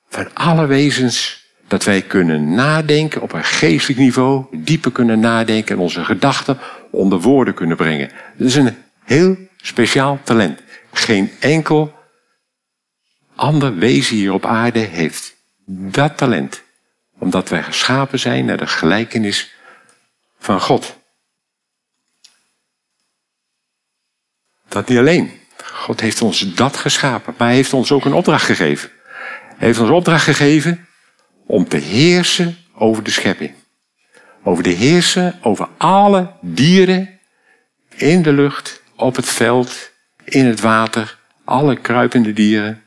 van 0.10 0.28
alle 0.34 0.66
wezens 0.66 1.46
dat 1.68 1.84
wij 1.84 2.02
kunnen 2.02 2.54
nadenken 2.54 3.22
op 3.22 3.34
een 3.34 3.44
geestelijk 3.44 4.00
niveau, 4.00 4.46
dieper 4.52 4.92
kunnen 4.92 5.20
nadenken 5.20 5.76
en 5.76 5.82
onze 5.82 6.06
gedachten 6.06 6.58
onder 6.92 7.20
woorden 7.20 7.54
kunnen 7.54 7.78
brengen. 7.78 8.12
Dat 8.38 8.48
is 8.48 8.56
een 8.56 8.76
heel 9.04 9.38
speciaal 9.62 10.20
talent. 10.24 10.60
Geen 10.92 11.32
enkel 11.40 11.94
ander 13.36 13.76
wezen 13.76 14.16
hier 14.16 14.34
op 14.34 14.46
aarde 14.46 14.80
heeft 14.80 15.36
dat 15.70 16.18
talent. 16.18 16.64
Omdat 17.18 17.50
wij 17.50 17.64
geschapen 17.64 18.20
zijn 18.20 18.46
naar 18.46 18.58
de 18.58 18.68
gelijkenis 18.68 19.56
van 20.40 20.62
God. 20.62 20.98
Dat 24.68 24.88
niet 24.88 24.98
alleen. 24.98 25.40
God 25.64 26.02
heeft 26.02 26.22
ons 26.22 26.56
dat 26.56 26.78
geschapen, 26.78 27.34
maar 27.38 27.48
hij 27.48 27.56
heeft 27.56 27.74
ons 27.74 27.92
ook 27.92 28.06
een 28.06 28.14
opdracht 28.14 28.46
gegeven. 28.46 28.90
Hij 29.58 29.68
heeft 29.68 29.80
ons 29.80 29.90
opdracht 29.90 30.24
gegeven 30.24 30.88
om 31.46 31.68
te 31.68 31.78
heersen 31.78 32.58
over 32.74 33.04
de 33.04 33.12
schepping. 33.12 33.54
Over 34.44 34.64
te 34.64 34.70
heersen 34.70 35.40
over 35.42 35.68
alle 35.78 36.34
dieren 36.42 37.20
in 37.90 38.22
de 38.22 38.34
lucht, 38.34 38.82
op 38.96 39.16
het 39.16 39.30
veld, 39.30 39.92
in 40.24 40.46
het 40.46 40.60
water, 40.60 41.18
alle 41.44 41.80
kruipende 41.80 42.34
dieren. 42.34 42.84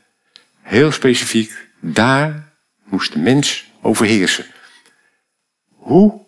Heel 0.61 0.91
specifiek, 0.91 1.67
daar 1.79 2.50
moest 2.91 3.13
de 3.13 3.19
mens 3.19 3.65
overheersen. 3.81 4.45
Hoe 5.75 6.21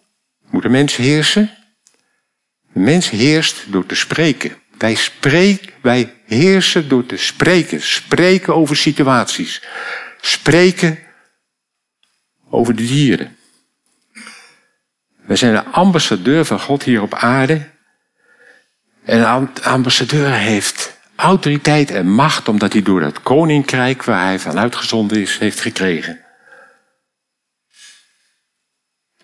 moet 0.50 0.62
de 0.62 0.70
mens 0.70 0.96
heersen? 0.96 1.52
De 2.74 2.80
mens 2.80 3.10
heerst 3.10 3.72
door 3.72 3.86
te 3.86 3.96
spreken. 3.96 4.56
Wij, 4.78 4.96
spreken, 4.96 5.74
wij 5.82 6.14
heersen 6.26 6.90
door 6.90 7.06
te 7.06 7.18
spreken. 7.18 7.82
Spreken 7.82 8.56
over 8.56 8.76
situaties. 8.76 9.62
Spreken 10.22 11.00
over 12.50 12.76
de 12.76 12.86
dieren. 12.86 13.38
Wij 15.16 15.36
zijn 15.36 15.54
de 15.54 15.64
ambassadeur 15.64 16.46
van 16.46 16.60
God 16.60 16.84
hier 16.84 17.02
op 17.02 17.14
aarde. 17.14 17.70
En 19.06 19.20
de 19.54 19.62
ambassadeur 19.62 20.32
heeft 20.32 20.98
autoriteit 21.16 21.92
en 21.92 22.08
macht 22.08 22.48
omdat 22.48 22.74
hij 22.74 22.82
door 22.82 23.02
het 23.02 23.22
koninkrijk 23.22 24.04
waar 24.04 24.24
hij 24.24 24.40
van 24.40 24.60
uitgezonden 24.60 25.22
is, 25.22 25.38
heeft 25.38 25.60
gekregen. 25.60 26.23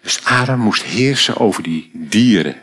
Dus 0.10 0.26
Adam 0.26 0.60
moest 0.60 0.84
heersen 0.84 1.38
over 1.38 1.64
die 1.64 1.92
dieren. 1.94 2.56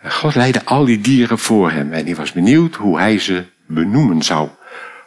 En 0.00 0.12
God 0.12 0.34
leidde 0.34 0.64
al 0.64 0.84
die 0.84 1.00
dieren 1.00 1.38
voor 1.38 1.70
hem 1.70 1.92
en 1.92 2.04
hij 2.04 2.14
was 2.16 2.32
benieuwd 2.32 2.74
hoe 2.74 2.98
hij 2.98 3.18
ze 3.18 3.44
benoemen 3.66 4.22
zou. 4.22 4.48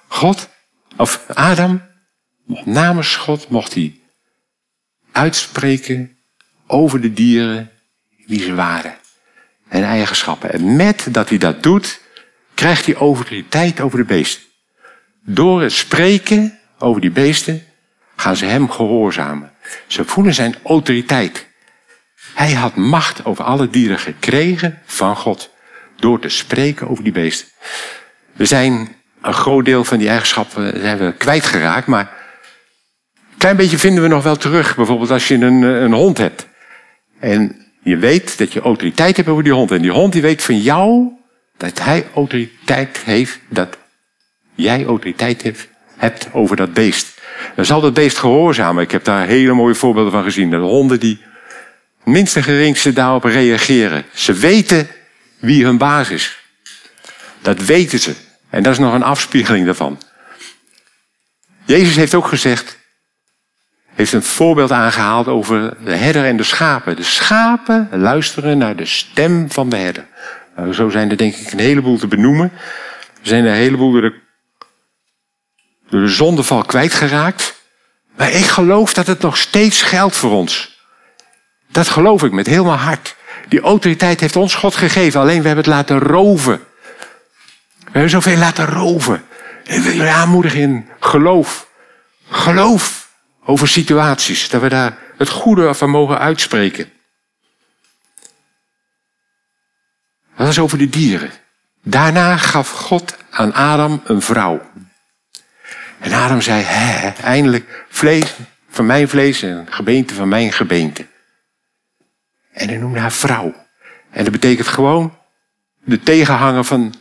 God, 0.08 0.50
of 0.98 1.28
Adam, 1.28 1.82
namens 2.66 3.16
God 3.16 3.50
mocht 3.50 3.74
hij 3.74 4.00
uitspreken 5.12 6.18
over 6.68 7.02
de 7.02 7.14
dieren 7.14 7.72
wie 8.26 8.42
ze 8.42 8.56
waren. 8.56 8.98
En 9.68 9.84
eigenschappen. 9.84 10.54
En 10.54 10.76
met 10.76 11.08
dat 11.12 11.30
hij 11.30 11.38
dat 11.38 11.64
doet, 11.64 12.02
krijgt 12.54 12.86
hij 12.86 12.96
autoriteit 12.96 13.82
over 13.82 13.98
de 13.98 14.06
beesten. 14.06 14.44
Door 15.22 15.62
het 15.62 15.72
spreken 15.72 16.60
over 16.78 17.02
die 17.02 17.12
beesten 17.12 17.64
gaan 18.16 18.36
ze 18.36 18.46
hem 18.46 18.70
gehoorzamen. 18.70 19.53
Ze 19.88 20.06
voelen 20.06 20.34
zijn 20.34 20.56
autoriteit. 20.64 21.48
Hij 22.34 22.52
had 22.54 22.76
macht 22.76 23.26
over 23.26 23.44
alle 23.44 23.70
dieren 23.70 24.00
gekregen 24.00 24.80
van 24.86 25.16
God. 25.16 25.50
Door 25.96 26.20
te 26.20 26.30
spreken 26.30 26.90
over 26.90 27.04
die 27.04 27.14
beesten. 27.14 27.48
We 28.34 28.46
zijn 28.46 28.96
een 29.22 29.34
groot 29.34 29.66
deel 29.66 29.84
van 29.84 29.98
die 29.98 30.10
eigenschappen 30.10 30.82
zijn 30.82 30.98
we 30.98 31.14
kwijtgeraakt, 31.18 31.88
maar 31.88 32.12
een 33.16 33.38
klein 33.38 33.56
beetje 33.56 33.78
vinden 33.78 34.04
we 34.04 34.10
nog 34.10 34.24
wel 34.24 34.36
terug. 34.36 34.76
Bijvoorbeeld 34.76 35.12
als 35.12 35.28
je 35.28 35.36
een, 35.36 35.62
een 35.62 35.94
hond 35.94 36.18
hebt. 36.18 36.48
En 37.20 37.64
je 37.84 37.98
weet 37.98 38.38
dat 38.38 38.54
je 38.54 38.62
autoriteit 38.62 39.18
hebt 39.18 39.30
over 39.30 39.44
die 39.44 39.54
hond. 39.54 39.72
En 39.72 39.82
die 39.82 39.92
hond 39.92 40.14
die 40.14 40.22
weet 40.22 40.44
van 40.44 40.60
jou 40.60 41.12
dat 41.58 41.80
hij 41.80 42.08
autoriteit 42.14 42.98
heeft, 42.98 43.40
dat 43.50 43.78
jij 44.56 44.86
autoriteit 44.86 45.44
hebt, 45.44 45.68
hebt 46.04 46.28
over 46.32 46.56
dat 46.56 46.74
beest. 46.74 47.22
Dan 47.56 47.66
zal 47.66 47.82
dat 47.82 47.94
beest 47.94 48.18
gehoorzamen. 48.18 48.84
Ik 48.84 48.92
heb 48.92 49.04
daar 49.04 49.28
hele 49.28 49.54
mooie 49.54 49.76
voorbeelden 49.76 50.12
van 50.12 50.24
gezien. 50.24 50.50
De 50.50 50.58
honden 50.58 51.00
die 51.00 51.22
minste 52.04 52.44
geringste 52.44 52.94
daarop 52.94 53.24
reageren. 53.24 54.06
Ze 54.14 54.34
weten 54.34 54.88
wie 55.40 55.66
hun 55.66 55.78
baas 55.78 56.10
is. 56.10 56.40
Dat 57.42 57.66
weten 57.66 58.00
ze. 58.00 58.14
En 58.50 58.64
dat 58.64 58.74
is 58.74 58.80
nog 58.80 58.94
een 58.94 59.04
afspiegeling 59.04 59.66
daarvan. 59.66 60.02
Jezus 61.66 61.96
heeft 61.96 62.14
ook 62.14 62.28
gezegd, 62.28 62.80
heeft 63.94 64.14
een 64.14 64.24
voorbeeld 64.24 64.72
aangehaald 64.72 65.28
over 65.28 65.78
de 65.84 65.96
herder 65.96 66.26
en 66.26 66.38
de 66.38 66.44
schapen. 66.44 66.96
De 66.96 67.04
schapen 67.04 67.90
luisteren 67.92 68.58
naar 68.58 68.76
de 68.76 68.86
stem 68.86 69.52
van 69.52 69.70
de 69.70 69.76
herder. 69.76 70.06
Nou, 70.56 70.74
zo 70.74 70.90
zijn 70.90 71.10
er 71.10 71.18
denk 71.18 71.36
ik 71.36 71.52
een 71.52 71.60
heleboel 71.60 71.98
te 71.98 72.08
benoemen. 72.08 72.52
Er 73.22 73.30
zijn 73.30 73.46
een 73.46 73.54
heleboel 73.54 73.92
door 75.94 76.02
de 76.02 76.08
zondeval 76.08 76.64
kwijtgeraakt. 76.64 77.56
Maar 78.18 78.32
ik 78.32 78.46
geloof 78.46 78.94
dat 78.94 79.08
het 79.08 79.20
nog 79.20 79.38
steeds 79.38 79.82
geldt 79.82 80.16
voor 80.16 80.32
ons. 80.32 80.82
Dat 81.72 81.88
geloof 81.88 82.24
ik 82.24 82.32
met 82.32 82.48
heel 82.48 82.66
mijn 82.66 82.78
hart. 82.78 83.16
Die 83.48 83.62
autoriteit 83.62 84.20
heeft 84.20 84.36
ons 84.36 84.56
God 84.56 84.76
gegeven, 84.76 85.20
alleen 85.20 85.42
we 85.42 85.48
hebben 85.48 85.66
het 85.66 85.74
laten 85.74 86.00
roven. 86.00 86.64
We 87.78 87.92
hebben 87.92 88.10
zoveel 88.10 88.38
laten 88.38 88.66
roven. 88.66 89.26
En 89.64 89.84
wil 89.84 89.92
je 89.92 90.10
aanmoedigen 90.10 90.60
in 90.60 90.90
geloof. 91.00 91.68
Geloof 92.30 93.10
over 93.46 93.68
situaties. 93.68 94.50
Dat 94.50 94.62
we 94.62 94.70
daar 94.70 94.98
het 95.18 95.30
goede 95.30 95.74
van 95.74 95.90
mogen 95.90 96.20
uitspreken. 96.20 96.92
Dat 100.38 100.48
is 100.48 100.60
over 100.60 100.78
de 100.78 100.90
dieren. 100.90 101.32
Daarna 101.84 102.38
gaf 102.38 102.70
God 102.70 103.18
aan 103.30 103.54
Adam 103.54 104.02
een 104.06 104.22
vrouw. 104.22 104.62
En 106.04 106.14
Adam 106.14 106.42
zei, 106.42 106.64
hè, 106.64 107.10
eindelijk 107.24 107.86
vlees 107.90 108.36
van 108.70 108.86
mijn 108.86 109.10
vlees 109.10 109.42
en 109.42 109.68
gebeente 109.70 110.14
van 110.14 110.28
mijn 110.28 110.52
gebeente. 110.52 111.06
En 112.52 112.68
hij 112.68 112.78
noemde 112.78 113.00
haar 113.00 113.12
vrouw. 113.12 113.54
En 114.10 114.24
dat 114.24 114.34
betekent 114.34 114.68
gewoon 114.68 115.18
de 115.84 116.00
tegenhanger 116.00 116.64
van 116.64 116.94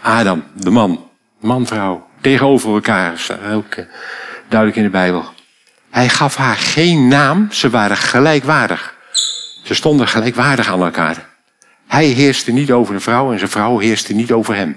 Adam, 0.00 0.44
de 0.54 0.70
man. 0.70 1.10
Man, 1.40 1.66
vrouw. 1.66 2.08
Tegenover 2.20 2.74
elkaar. 2.74 3.24
Dat 3.26 3.52
ook 3.52 3.74
eh, 3.74 3.84
duidelijk 4.48 4.78
in 4.78 4.84
de 4.84 4.90
Bijbel. 4.90 5.24
Hij 5.90 6.08
gaf 6.08 6.36
haar 6.36 6.56
geen 6.56 7.08
naam. 7.08 7.52
Ze 7.52 7.70
waren 7.70 7.96
gelijkwaardig. 7.96 8.94
Ze 9.64 9.74
stonden 9.74 10.08
gelijkwaardig 10.08 10.68
aan 10.68 10.82
elkaar. 10.82 11.28
Hij 11.86 12.06
heerste 12.06 12.52
niet 12.52 12.72
over 12.72 12.94
de 12.94 13.00
vrouw 13.00 13.32
en 13.32 13.38
zijn 13.38 13.50
vrouw 13.50 13.78
heerste 13.78 14.14
niet 14.14 14.32
over 14.32 14.54
hem. 14.54 14.76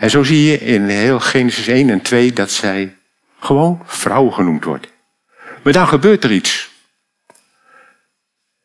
En 0.00 0.10
zo 0.10 0.22
zie 0.22 0.50
je 0.50 0.58
in 0.58 0.88
heel 0.88 1.20
Genesis 1.20 1.66
1 1.66 1.90
en 1.90 2.00
2 2.00 2.32
dat 2.32 2.50
zij 2.50 2.96
gewoon 3.40 3.82
vrouw 3.84 4.30
genoemd 4.30 4.64
wordt. 4.64 4.86
Maar 5.62 5.72
dan 5.72 5.88
gebeurt 5.88 6.24
er 6.24 6.32
iets. 6.32 6.70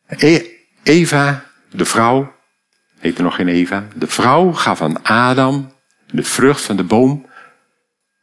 E- 0.07 0.53
Eva, 0.83 1.45
de 1.69 1.85
vrouw, 1.85 2.35
heette 2.99 3.21
nog 3.21 3.35
geen 3.35 3.47
Eva, 3.47 3.87
de 3.95 4.07
vrouw 4.07 4.51
gaf 4.51 4.81
aan 4.81 5.03
Adam 5.03 5.73
de 6.05 6.23
vrucht 6.23 6.61
van 6.61 6.75
de 6.75 6.83
boom 6.83 7.25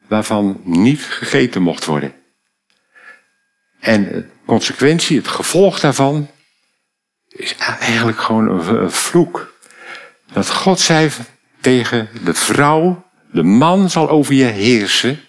waarvan 0.09 0.61
niet 0.64 1.00
gegeten 1.02 1.62
mocht 1.62 1.85
worden. 1.85 2.14
En 3.81 4.31
consequentie, 4.47 5.16
het 5.16 5.28
gevolg 5.28 5.81
daarvan, 5.81 6.31
is 7.28 7.57
eigenlijk 7.57 8.21
gewoon 8.21 8.49
een 8.69 8.90
vloek. 8.90 9.54
Dat 10.33 10.50
God 10.50 10.81
zei 10.81 11.11
tegen 11.62 12.09
de 12.25 12.35
vrouw, 12.35 13.11
de 13.31 13.42
man 13.42 13.90
zal 13.90 14.09
over 14.09 14.35
je 14.35 14.45
heersen 14.45 15.21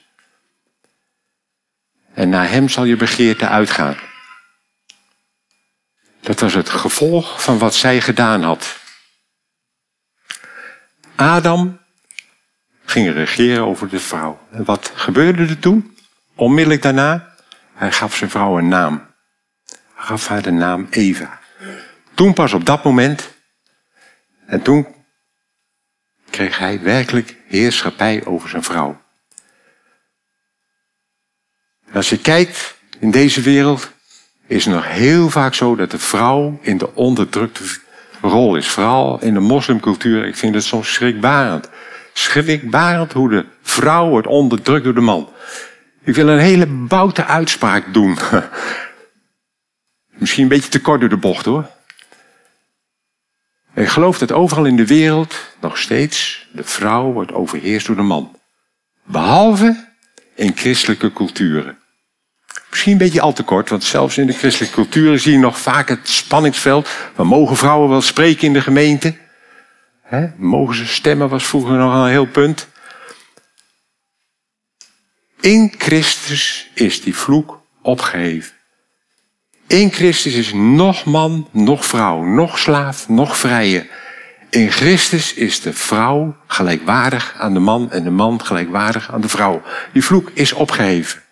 en 2.13 2.29
naar 2.29 2.49
hem 2.49 2.69
zal 2.69 2.83
je 2.83 2.95
begeerte 2.95 3.47
uitgaan. 3.47 3.97
Dat 6.21 6.39
was 6.39 6.53
het 6.53 6.69
gevolg 6.69 7.43
van 7.43 7.57
wat 7.57 7.75
zij 7.75 8.01
gedaan 8.01 8.43
had. 8.43 8.79
Adam 11.15 11.79
ging 12.85 13.13
regeren 13.13 13.65
over 13.65 13.89
de 13.89 13.99
vrouw. 13.99 14.47
En 14.51 14.63
wat 14.63 14.91
gebeurde 14.95 15.47
er 15.47 15.59
toen? 15.59 15.97
Onmiddellijk 16.35 16.81
daarna, 16.81 17.36
hij 17.73 17.91
gaf 17.91 18.15
zijn 18.15 18.29
vrouw 18.29 18.58
een 18.58 18.67
naam. 18.67 19.13
Hij 19.65 20.05
gaf 20.05 20.27
haar 20.27 20.41
de 20.41 20.51
naam 20.51 20.88
Eva. 20.89 21.39
Toen 22.13 22.34
pas 22.34 22.53
op 22.53 22.65
dat 22.65 22.84
moment, 22.84 23.34
en 24.45 24.62
toen 24.62 25.02
kreeg 26.34 26.58
hij 26.58 26.82
werkelijk 26.82 27.36
heerschappij 27.48 28.26
over 28.26 28.50
zijn 28.50 28.63
vrouw. 28.63 29.02
Als 31.93 32.10
je 32.10 32.17
kijkt 32.17 32.76
in 33.00 33.12
deze 33.12 33.41
wereld, 33.41 33.91
is 34.48 34.65
het 34.65 34.74
nog 34.74 34.88
heel 34.88 35.30
vaak 35.30 35.54
zo 35.54 35.76
dat 35.76 35.91
de 35.91 36.00
vrouw 36.00 36.60
in 36.62 36.78
de 36.78 36.96
onderdrukte 36.96 37.63
rol 38.22 38.56
is. 38.56 38.67
Vooral 38.67 39.22
in 39.22 39.34
de 39.34 39.39
moslimcultuur. 39.39 40.26
Ik 40.26 40.36
vind 40.36 40.56
het 40.56 40.63
soms 40.63 40.93
schrikbarend. 40.93 41.69
Schrikbarend 42.13 43.13
hoe 43.13 43.30
de 43.30 43.46
vrouw 43.62 44.10
wordt 44.10 44.28
onderdrukt 44.28 44.84
door 44.84 44.93
de 44.93 45.02
man. 45.02 45.30
Ik 46.04 46.15
wil 46.15 46.28
een 46.28 46.39
hele 46.39 46.67
boute 46.67 47.26
uitspraak 47.26 47.93
doen. 47.93 48.17
Misschien 50.22 50.43
een 50.43 50.50
beetje 50.50 50.69
te 50.69 50.82
kort 50.82 51.00
door 51.00 51.10
de 51.10 51.17
bocht 51.17 51.46
hoor. 51.46 51.69
Ik 53.75 53.88
geloof 53.88 54.17
dat 54.17 54.31
overal 54.31 54.65
in 54.65 54.75
de 54.75 54.86
wereld 54.86 55.36
nog 55.62 55.77
steeds 55.77 56.47
de 56.51 56.63
vrouw 56.63 57.12
wordt 57.12 57.33
overheerst 57.33 57.88
door 57.88 57.95
de 57.95 58.01
man. 58.01 58.39
Behalve 59.03 59.88
in 60.36 60.57
christelijke 60.57 61.13
culturen. 61.13 61.77
Misschien 62.69 62.91
een 62.91 62.97
beetje 62.97 63.21
al 63.21 63.33
te 63.33 63.43
kort, 63.43 63.69
want 63.69 63.83
zelfs 63.83 64.17
in 64.17 64.27
de 64.27 64.33
christelijke 64.33 64.75
culturen 64.75 65.19
zie 65.19 65.31
je 65.31 65.38
nog 65.38 65.59
vaak 65.59 65.89
het 65.89 66.09
spanningsveld. 66.09 66.88
Van 66.88 67.27
mogen 67.27 67.55
vrouwen 67.55 67.89
wel 67.89 68.01
spreken 68.01 68.47
in 68.47 68.53
de 68.53 68.62
gemeente? 68.62 69.15
Mogen 70.38 70.75
ze 70.75 70.88
stemmen 70.88 71.29
was 71.29 71.45
vroeger 71.45 71.77
nog 71.77 71.93
een 71.93 72.09
heel 72.09 72.27
punt. 72.27 72.67
In 75.39 75.73
Christus 75.77 76.69
is 76.73 77.01
die 77.01 77.15
vloek 77.15 77.62
opgeheven. 77.81 78.52
In 79.67 79.91
Christus 79.91 80.34
is 80.34 80.54
nog 80.54 81.06
man, 81.06 81.47
nog 81.52 81.86
vrouw, 81.86 82.23
nog 82.23 82.60
slaaf, 82.60 83.10
nog 83.10 83.38
vrije. 83.38 83.88
In 84.49 84.71
Christus 84.71 85.34
is 85.34 85.62
de 85.62 85.73
vrouw 85.73 86.36
gelijkwaardig 86.47 87.36
aan 87.38 87.54
de 87.54 87.60
man 87.60 87.91
en 87.91 88.04
de 88.04 88.10
man 88.10 88.45
gelijkwaardig 88.45 89.12
aan 89.13 89.21
de 89.21 89.30
vrouw. 89.30 89.62
Die 89.93 90.04
vloek 90.04 90.32
is 90.34 90.54
opgeheven. 90.54 91.22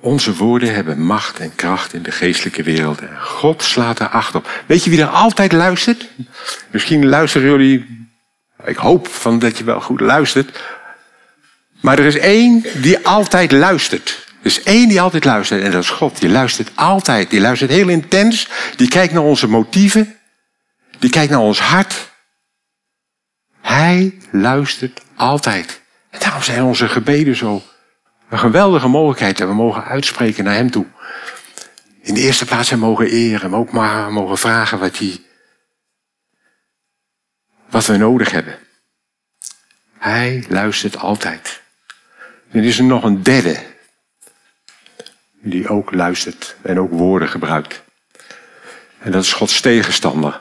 Onze 0.00 0.34
woorden 0.34 0.74
hebben 0.74 1.02
macht 1.02 1.38
en 1.38 1.54
kracht 1.54 1.92
in 1.92 2.02
de 2.02 2.10
geestelijke 2.10 2.62
wereld. 2.62 3.00
En 3.00 3.20
God 3.20 3.62
slaat 3.62 3.98
er 3.98 4.08
acht 4.08 4.34
op. 4.34 4.62
Weet 4.66 4.84
je 4.84 4.90
wie 4.90 5.00
er 5.00 5.08
altijd 5.08 5.52
luistert? 5.52 6.08
Misschien 6.70 7.08
luisteren 7.08 7.48
jullie. 7.48 8.08
Ik 8.64 8.76
hoop 8.76 9.08
van 9.08 9.38
dat 9.38 9.58
je 9.58 9.64
wel 9.64 9.80
goed 9.80 10.00
luistert. 10.00 10.60
Maar 11.80 11.98
er 11.98 12.04
is 12.04 12.18
één 12.18 12.64
die 12.74 13.06
altijd 13.06 13.52
luistert. 13.52 14.28
Er 14.40 14.46
is 14.46 14.62
één 14.62 14.88
die 14.88 15.00
altijd 15.00 15.24
luistert 15.24 15.62
en 15.62 15.70
dat 15.70 15.82
is 15.82 15.90
God. 15.90 16.20
Die 16.20 16.30
luistert 16.30 16.70
altijd. 16.74 17.30
Die 17.30 17.40
luistert 17.40 17.70
heel 17.70 17.88
intens. 17.88 18.48
Die 18.76 18.88
kijkt 18.88 19.12
naar 19.12 19.22
onze 19.22 19.48
motieven. 19.48 20.16
Die 20.98 21.10
kijkt 21.10 21.30
naar 21.30 21.40
ons 21.40 21.60
hart. 21.60 22.10
Hij 23.60 24.14
luistert 24.30 25.00
altijd. 25.16 25.80
En 26.10 26.20
daarom 26.20 26.42
zijn 26.42 26.62
onze 26.62 26.88
gebeden 26.88 27.36
zo 27.36 27.62
een 28.30 28.38
geweldige 28.38 28.88
mogelijkheid 28.88 29.38
dat 29.38 29.48
we 29.48 29.54
mogen 29.54 29.84
uitspreken 29.84 30.44
naar 30.44 30.54
Hem 30.54 30.70
toe. 30.70 30.86
In 32.00 32.14
de 32.14 32.20
eerste 32.20 32.44
plaats 32.44 32.70
Hem 32.70 32.78
mogen 32.78 33.06
eren, 33.06 33.50
maar 33.50 33.60
ook 33.60 33.72
maar 33.72 34.12
mogen 34.12 34.38
vragen 34.38 34.78
wat, 34.78 34.98
hij, 34.98 35.20
wat 37.70 37.86
we 37.86 37.96
nodig 37.96 38.30
hebben. 38.30 38.58
Hij 39.98 40.44
luistert 40.48 40.96
altijd. 40.96 41.60
Er 42.50 42.64
is 42.64 42.78
er 42.78 42.84
nog 42.84 43.04
een 43.04 43.22
derde 43.22 43.56
die 45.40 45.68
ook 45.68 45.92
luistert 45.92 46.56
en 46.62 46.80
ook 46.80 46.90
woorden 46.90 47.28
gebruikt. 47.28 47.82
En 48.98 49.12
dat 49.12 49.22
is 49.22 49.32
Gods 49.32 49.60
tegenstander. 49.60 50.40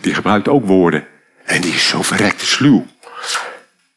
Die 0.00 0.14
gebruikt 0.14 0.48
ook 0.48 0.66
woorden. 0.66 1.06
En 1.44 1.60
die 1.60 1.74
is 1.74 1.88
zo 1.88 2.02
verrekte 2.02 2.46
sluw. 2.46 2.86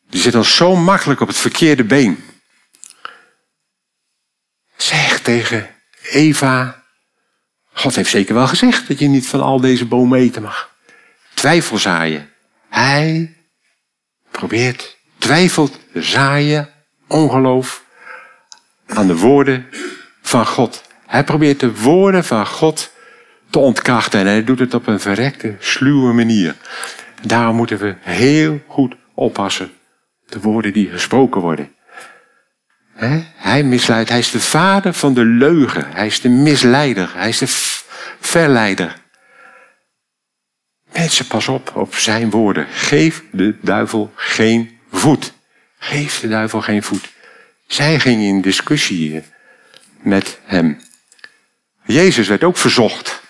Die 0.09 0.21
zit 0.21 0.33
dan 0.33 0.45
zo 0.45 0.75
makkelijk 0.75 1.19
op 1.19 1.27
het 1.27 1.37
verkeerde 1.37 1.83
been. 1.83 2.23
Zeg 4.83 5.19
tegen 5.19 5.69
Eva, 6.11 6.83
God 7.73 7.95
heeft 7.95 8.09
zeker 8.09 8.33
wel 8.33 8.47
gezegd 8.47 8.87
dat 8.87 8.99
je 8.99 9.07
niet 9.07 9.27
van 9.27 9.41
al 9.41 9.61
deze 9.61 9.85
bomen 9.85 10.19
eten 10.19 10.41
mag. 10.41 10.75
Twijfel 11.33 11.77
zaaien. 11.77 12.29
Hij 12.69 13.35
probeert 14.31 14.97
twijfel 15.17 15.69
te 15.69 16.01
zaaien, 16.01 16.69
ongeloof, 17.07 17.83
aan 18.87 19.07
de 19.07 19.17
woorden 19.17 19.65
van 20.21 20.45
God. 20.45 20.83
Hij 21.05 21.23
probeert 21.23 21.59
de 21.59 21.75
woorden 21.75 22.23
van 22.23 22.47
God 22.47 22.91
te 23.49 23.59
ontkrachten 23.59 24.19
en 24.19 24.25
hij 24.25 24.43
doet 24.43 24.59
het 24.59 24.73
op 24.73 24.87
een 24.87 24.99
verrekte, 24.99 25.55
sluwe 25.59 26.13
manier. 26.13 26.55
daarom 27.21 27.55
moeten 27.55 27.77
we 27.77 27.95
heel 27.99 28.61
goed 28.67 28.95
oppassen 29.13 29.71
de 30.25 30.39
woorden 30.39 30.73
die 30.73 30.89
gesproken 30.89 31.41
worden. 31.41 31.72
Hij 33.35 33.63
misleidt. 33.63 34.09
Hij 34.09 34.19
is 34.19 34.31
de 34.31 34.39
vader 34.39 34.93
van 34.93 35.13
de 35.13 35.25
leugen. 35.25 35.91
Hij 35.93 36.05
is 36.05 36.21
de 36.21 36.29
misleider. 36.29 37.11
Hij 37.15 37.29
is 37.29 37.37
de 37.37 37.47
verleider. 38.19 39.01
Mensen, 40.93 41.27
pas 41.27 41.47
op 41.47 41.75
op 41.75 41.95
zijn 41.95 42.29
woorden. 42.29 42.67
Geef 42.67 43.23
de 43.31 43.57
duivel 43.61 44.11
geen 44.15 44.79
voet. 44.91 45.33
Geef 45.77 46.19
de 46.19 46.27
duivel 46.27 46.61
geen 46.61 46.83
voet. 46.83 47.11
Zij 47.67 47.99
ging 47.99 48.21
in 48.21 48.41
discussie 48.41 49.23
met 50.01 50.39
hem. 50.43 50.79
Jezus 51.85 52.27
werd 52.27 52.43
ook 52.43 52.57
verzocht 52.57 53.21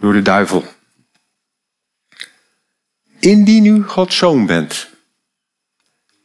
door 0.00 0.12
de 0.12 0.22
duivel. 0.22 0.64
Indien 3.18 3.64
u 3.64 3.82
Gods 3.82 4.16
zoon 4.16 4.46
bent, 4.46 4.88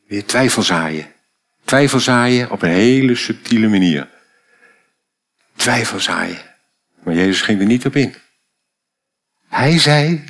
weer 0.08 0.26
twijfel 0.26 0.62
zaaien. 0.62 1.15
Twijfel 1.66 2.00
zaaien 2.00 2.52
op 2.52 2.62
een 2.62 2.70
hele 2.70 3.16
subtiele 3.16 3.68
manier. 3.68 4.10
Twijfel 5.56 6.00
zaaien. 6.00 6.56
Maar 7.04 7.16
Jezus 7.16 7.42
ging 7.42 7.60
er 7.60 7.66
niet 7.66 7.86
op 7.86 7.96
in. 7.96 8.16
Hij 9.48 9.80
zei, 9.80 10.24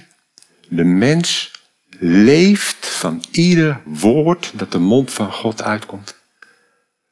de 0.67 0.83
mens 0.83 1.51
leeft 1.99 2.87
van 2.87 3.23
ieder 3.31 3.81
woord 3.85 4.51
dat 4.53 4.71
de 4.71 4.79
mond 4.79 5.13
van 5.13 5.31
God 5.31 5.61
uitkomt. 5.63 6.15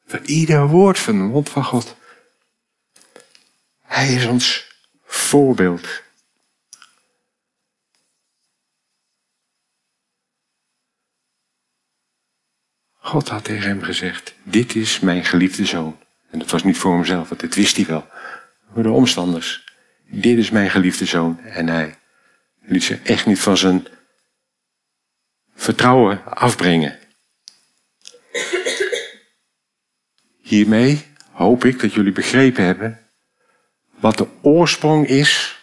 Van 0.05 0.19
ieder 0.25 0.67
woord 0.67 0.99
van 0.99 1.17
de 1.17 1.23
mond 1.23 1.49
van 1.49 1.63
God. 1.63 1.95
Hij 3.81 4.13
is 4.13 4.25
ons 4.25 4.67
voorbeeld. 5.05 6.01
God 13.05 13.29
had 13.29 13.43
tegen 13.43 13.67
hem 13.67 13.81
gezegd, 13.81 14.33
dit 14.43 14.75
is 14.75 14.99
mijn 14.99 15.25
geliefde 15.25 15.65
zoon. 15.65 15.99
En 16.29 16.39
dat 16.39 16.51
was 16.51 16.63
niet 16.63 16.77
voor 16.77 16.93
hemzelf, 16.93 17.29
want 17.29 17.41
dit 17.41 17.55
wist 17.55 17.75
hij 17.75 17.85
wel. 17.85 18.07
Voor 18.73 18.83
de 18.83 18.89
omstanders. 18.89 19.63
Dit 20.07 20.37
is 20.37 20.49
mijn 20.49 20.69
geliefde 20.69 21.05
zoon. 21.05 21.39
En 21.39 21.67
hij 21.67 21.95
liet 22.61 22.83
zich 22.83 23.01
echt 23.01 23.25
niet 23.25 23.39
van 23.39 23.57
zijn 23.57 23.87
vertrouwen 25.55 26.25
afbrengen. 26.25 26.99
Hiermee 30.41 31.05
hoop 31.31 31.65
ik 31.65 31.79
dat 31.79 31.93
jullie 31.93 32.11
begrepen 32.11 32.63
hebben 32.63 32.99
wat 33.99 34.17
de 34.17 34.27
oorsprong 34.41 35.07
is 35.07 35.59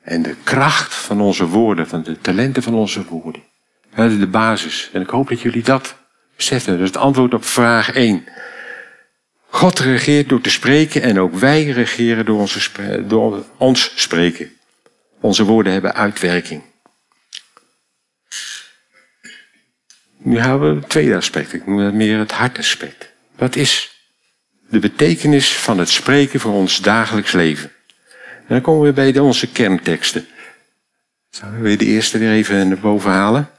en 0.00 0.22
de 0.22 0.36
kracht 0.44 0.94
van 0.94 1.20
onze 1.20 1.46
woorden, 1.46 1.88
van 1.88 2.02
de 2.02 2.20
talenten 2.20 2.62
van 2.62 2.74
onze 2.74 3.04
woorden. 3.04 3.42
Dat 3.94 4.10
is 4.10 4.18
de 4.18 4.26
basis. 4.26 4.90
En 4.92 5.00
ik 5.00 5.08
hoop 5.08 5.28
dat 5.28 5.40
jullie 5.40 5.62
dat 5.62 6.02
Dat 6.36 6.66
is 6.66 6.80
het 6.80 6.96
antwoord 6.96 7.34
op 7.34 7.44
vraag 7.44 7.92
1. 7.92 8.24
God 9.48 9.78
regeert 9.78 10.28
door 10.28 10.40
te 10.40 10.50
spreken 10.50 11.02
en 11.02 11.20
ook 11.20 11.34
wij 11.34 11.64
regeren 11.64 12.24
door, 12.24 12.40
onze, 12.40 12.70
door 13.06 13.44
ons 13.56 13.92
spreken. 13.94 14.52
Onze 15.20 15.44
woorden 15.44 15.72
hebben 15.72 15.94
uitwerking. 15.94 16.62
Nu 20.18 20.38
hebben 20.38 20.74
we 20.74 20.80
het 20.80 20.88
tweede 20.88 21.16
aspect. 21.16 21.52
Ik 21.52 21.66
noem 21.66 21.78
dat 21.78 21.92
meer 21.92 22.18
het 22.18 22.32
hartaspect. 22.32 23.08
Wat 23.36 23.56
is 23.56 24.00
de 24.68 24.78
betekenis 24.78 25.56
van 25.56 25.78
het 25.78 25.88
spreken 25.88 26.40
voor 26.40 26.52
ons 26.52 26.80
dagelijks 26.80 27.32
leven? 27.32 27.72
En 28.36 28.44
dan 28.48 28.60
komen 28.60 28.86
we 28.86 28.92
bij 28.92 29.18
onze 29.18 29.52
kernteksten. 29.52 30.26
Zullen 31.30 31.62
we 31.62 31.76
de 31.76 31.84
eerste 31.84 32.18
weer 32.18 32.32
even 32.32 32.68
naar 32.68 32.78
boven 32.78 33.10
halen? 33.10 33.50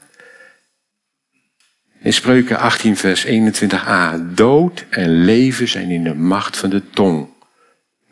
In 2.06 2.12
Spreuken 2.12 2.58
18, 2.58 2.96
vers 2.96 3.26
21a. 3.26 4.34
Dood 4.34 4.84
en 4.90 5.24
leven 5.24 5.68
zijn 5.68 5.90
in 5.90 6.04
de 6.04 6.14
macht 6.14 6.56
van 6.56 6.70
de 6.70 6.90
tong. 6.90 7.28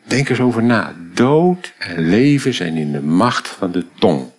Denk 0.07 0.29
eens 0.29 0.39
over 0.39 0.63
na. 0.63 0.95
Dood 1.13 1.73
en 1.77 2.09
leven 2.09 2.53
zijn 2.53 2.75
in 2.75 2.91
de 2.91 3.01
macht 3.01 3.47
van 3.47 3.71
de 3.71 3.85
tong. 3.99 4.31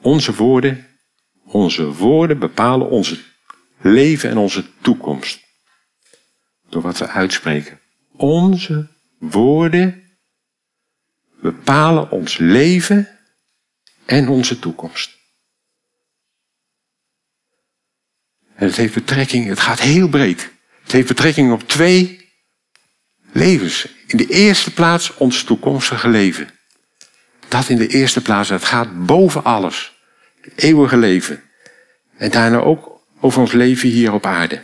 Onze 0.00 0.34
woorden, 0.34 0.86
onze 1.44 1.92
woorden 1.92 2.38
bepalen 2.38 2.90
onze 2.90 3.18
leven 3.80 4.30
en 4.30 4.36
onze 4.36 4.64
toekomst. 4.80 5.40
Door 6.68 6.82
wat 6.82 6.98
we 6.98 7.08
uitspreken. 7.08 7.80
Onze 8.16 8.88
woorden 9.18 10.02
bepalen 11.40 12.10
ons 12.10 12.36
leven 12.36 13.15
en 14.06 14.28
onze 14.28 14.58
toekomst. 14.58 15.14
En 18.54 18.66
het 18.66 18.76
heeft 18.76 18.94
betrekking, 18.94 19.46
het 19.46 19.60
gaat 19.60 19.80
heel 19.80 20.08
breed. 20.08 20.50
Het 20.82 20.92
heeft 20.92 21.08
betrekking 21.08 21.52
op 21.52 21.68
twee 21.68 22.30
levens. 23.32 23.88
In 24.06 24.16
de 24.16 24.26
eerste 24.26 24.72
plaats 24.72 25.14
ons 25.14 25.44
toekomstige 25.44 26.08
leven. 26.08 26.48
Dat 27.48 27.68
in 27.68 27.76
de 27.76 27.88
eerste 27.88 28.22
plaats, 28.22 28.48
het 28.48 28.64
gaat 28.64 29.06
boven 29.06 29.44
alles. 29.44 29.96
Het 30.40 30.52
eeuwige 30.56 30.96
leven. 30.96 31.42
En 32.16 32.30
daarna 32.30 32.58
ook 32.58 33.00
over 33.20 33.40
ons 33.40 33.52
leven 33.52 33.88
hier 33.88 34.12
op 34.12 34.26
aarde. 34.26 34.62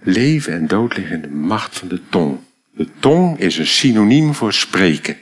Leven 0.00 0.52
en 0.52 0.66
dood 0.66 0.96
liggen 0.96 1.14
in 1.14 1.22
de 1.22 1.28
macht 1.28 1.78
van 1.78 1.88
de 1.88 2.08
tong. 2.08 2.47
De 2.78 2.88
tong 2.98 3.38
is 3.38 3.58
een 3.58 3.66
synoniem 3.66 4.34
voor 4.34 4.52
spreken. 4.52 5.16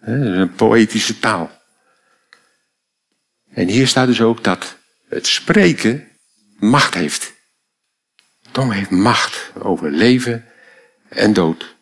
Een 0.00 0.54
poëtische 0.54 1.18
taal. 1.18 1.50
En 3.50 3.68
hier 3.68 3.86
staat 3.86 4.06
dus 4.06 4.20
ook 4.20 4.44
dat 4.44 4.76
het 5.08 5.26
spreken 5.26 6.08
macht 6.58 6.94
heeft. 6.94 7.32
De 8.42 8.50
tong 8.50 8.72
heeft 8.72 8.90
macht 8.90 9.52
over 9.58 9.90
leven 9.90 10.44
en 11.08 11.32
dood. 11.32 11.74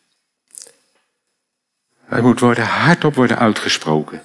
Het 2.05 2.23
moet 2.23 2.41
worden 2.41 2.65
hardop 2.65 3.15
worden 3.15 3.39
uitgesproken. 3.39 4.23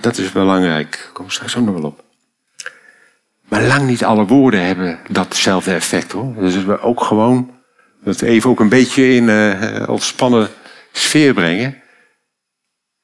Dat 0.00 0.18
is 0.18 0.32
belangrijk. 0.32 1.10
Kom 1.12 1.30
straks 1.30 1.56
ook 1.56 1.64
nog 1.64 1.74
wel 1.74 1.84
op. 1.84 2.04
Maar 3.48 3.62
lang 3.62 3.86
niet 3.86 4.04
alle 4.04 4.26
woorden 4.26 4.64
hebben 4.64 5.00
datzelfde 5.08 5.74
effect 5.74 6.12
hoor. 6.12 6.34
Dus 6.34 6.66
ook 6.66 7.00
gewoon 7.00 7.62
dat 8.04 8.20
even 8.20 8.50
ook 8.50 8.60
een 8.60 8.68
beetje 8.68 9.08
in 9.14 9.28
uh, 9.28 9.88
ontspannen 9.88 10.48
sfeer 10.92 11.34
brengen. 11.34 11.82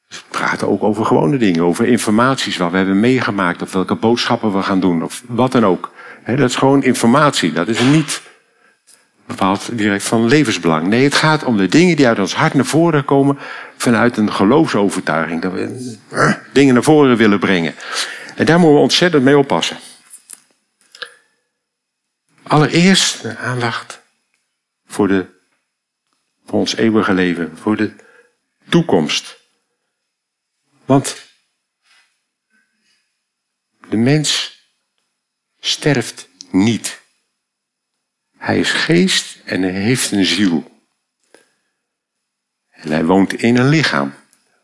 we 0.09 0.17
praten 0.29 0.69
ook 0.69 0.83
over 0.83 1.05
gewone 1.05 1.37
dingen, 1.37 1.63
over 1.63 1.87
informaties 1.87 2.57
wat 2.57 2.71
we 2.71 2.77
hebben 2.77 3.01
meegemaakt, 3.01 3.63
of 3.63 3.73
welke 3.73 3.95
boodschappen 3.95 4.57
we 4.57 4.63
gaan 4.63 4.81
doen, 4.81 5.03
of 5.03 5.23
wat 5.27 5.53
dan 5.53 5.67
ook. 5.67 5.93
dat 6.27 6.39
is 6.39 6.57
gewoon 6.57 6.83
informatie. 6.83 7.53
Dat 7.53 7.69
is 7.69 7.81
niet 7.81 8.23
bepaald 9.27 9.79
direct 9.79 10.05
van 10.05 10.27
levensbelang. 10.27 10.87
Nee, 10.87 11.05
het 11.05 11.15
gaat 11.15 11.45
om 11.45 11.57
de 11.57 11.67
dingen 11.67 11.97
die 11.97 12.07
uit 12.07 12.19
ons 12.19 12.35
hart 12.35 12.55
naar 12.55 12.65
voren 12.65 13.05
komen 13.05 13.39
vanuit 13.77 14.17
een 14.17 14.33
geloofsovertuiging. 14.33 15.43
Dat 15.43 15.53
we 15.53 15.97
uh, 16.13 16.35
dingen 16.53 16.75
naar 16.75 16.83
voren 16.83 17.17
willen 17.17 17.39
brengen. 17.39 17.75
En 18.37 18.47
daar 18.47 18.59
moeten 18.59 18.77
we 18.77 18.83
ontzettend 18.83 19.23
mee 19.23 19.39
oppassen. 19.39 19.77
Allereerst 22.43 23.37
aandacht 23.37 24.00
voor, 24.91 25.09
de, 25.09 25.27
voor 26.45 26.59
ons 26.59 26.75
eeuwige 26.75 27.13
leven, 27.13 27.57
voor 27.57 27.77
de 27.77 27.95
toekomst. 28.69 29.39
Want 30.85 31.29
de 33.89 33.97
mens 33.97 34.59
sterft 35.61 36.29
niet. 36.51 37.01
Hij 38.37 38.59
is 38.59 38.73
geest 38.73 39.39
en 39.45 39.63
hij 39.63 39.71
heeft 39.71 40.11
een 40.11 40.25
ziel. 40.25 40.83
En 42.71 42.91
hij 42.91 43.05
woont 43.05 43.33
in 43.33 43.57
een 43.57 43.69
lichaam. 43.69 44.15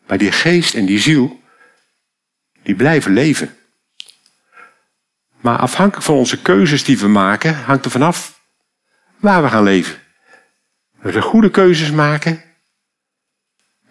Maar 0.06 0.18
die 0.18 0.32
geest 0.32 0.74
en 0.74 0.86
die 0.86 1.00
ziel, 1.00 1.42
die 2.62 2.74
blijven 2.74 3.12
leven. 3.12 3.58
Maar 5.40 5.58
afhankelijk 5.58 6.06
van 6.06 6.14
onze 6.14 6.42
keuzes 6.42 6.84
die 6.84 6.98
we 6.98 7.08
maken, 7.08 7.54
hangt 7.54 7.84
er 7.84 7.90
vanaf 7.90 8.40
waar 9.16 9.42
we 9.42 9.48
gaan 9.48 9.62
leven. 9.62 10.05
Als 11.06 11.14
we 11.14 11.20
goede 11.20 11.50
keuzes 11.50 11.90
maken, 11.90 12.42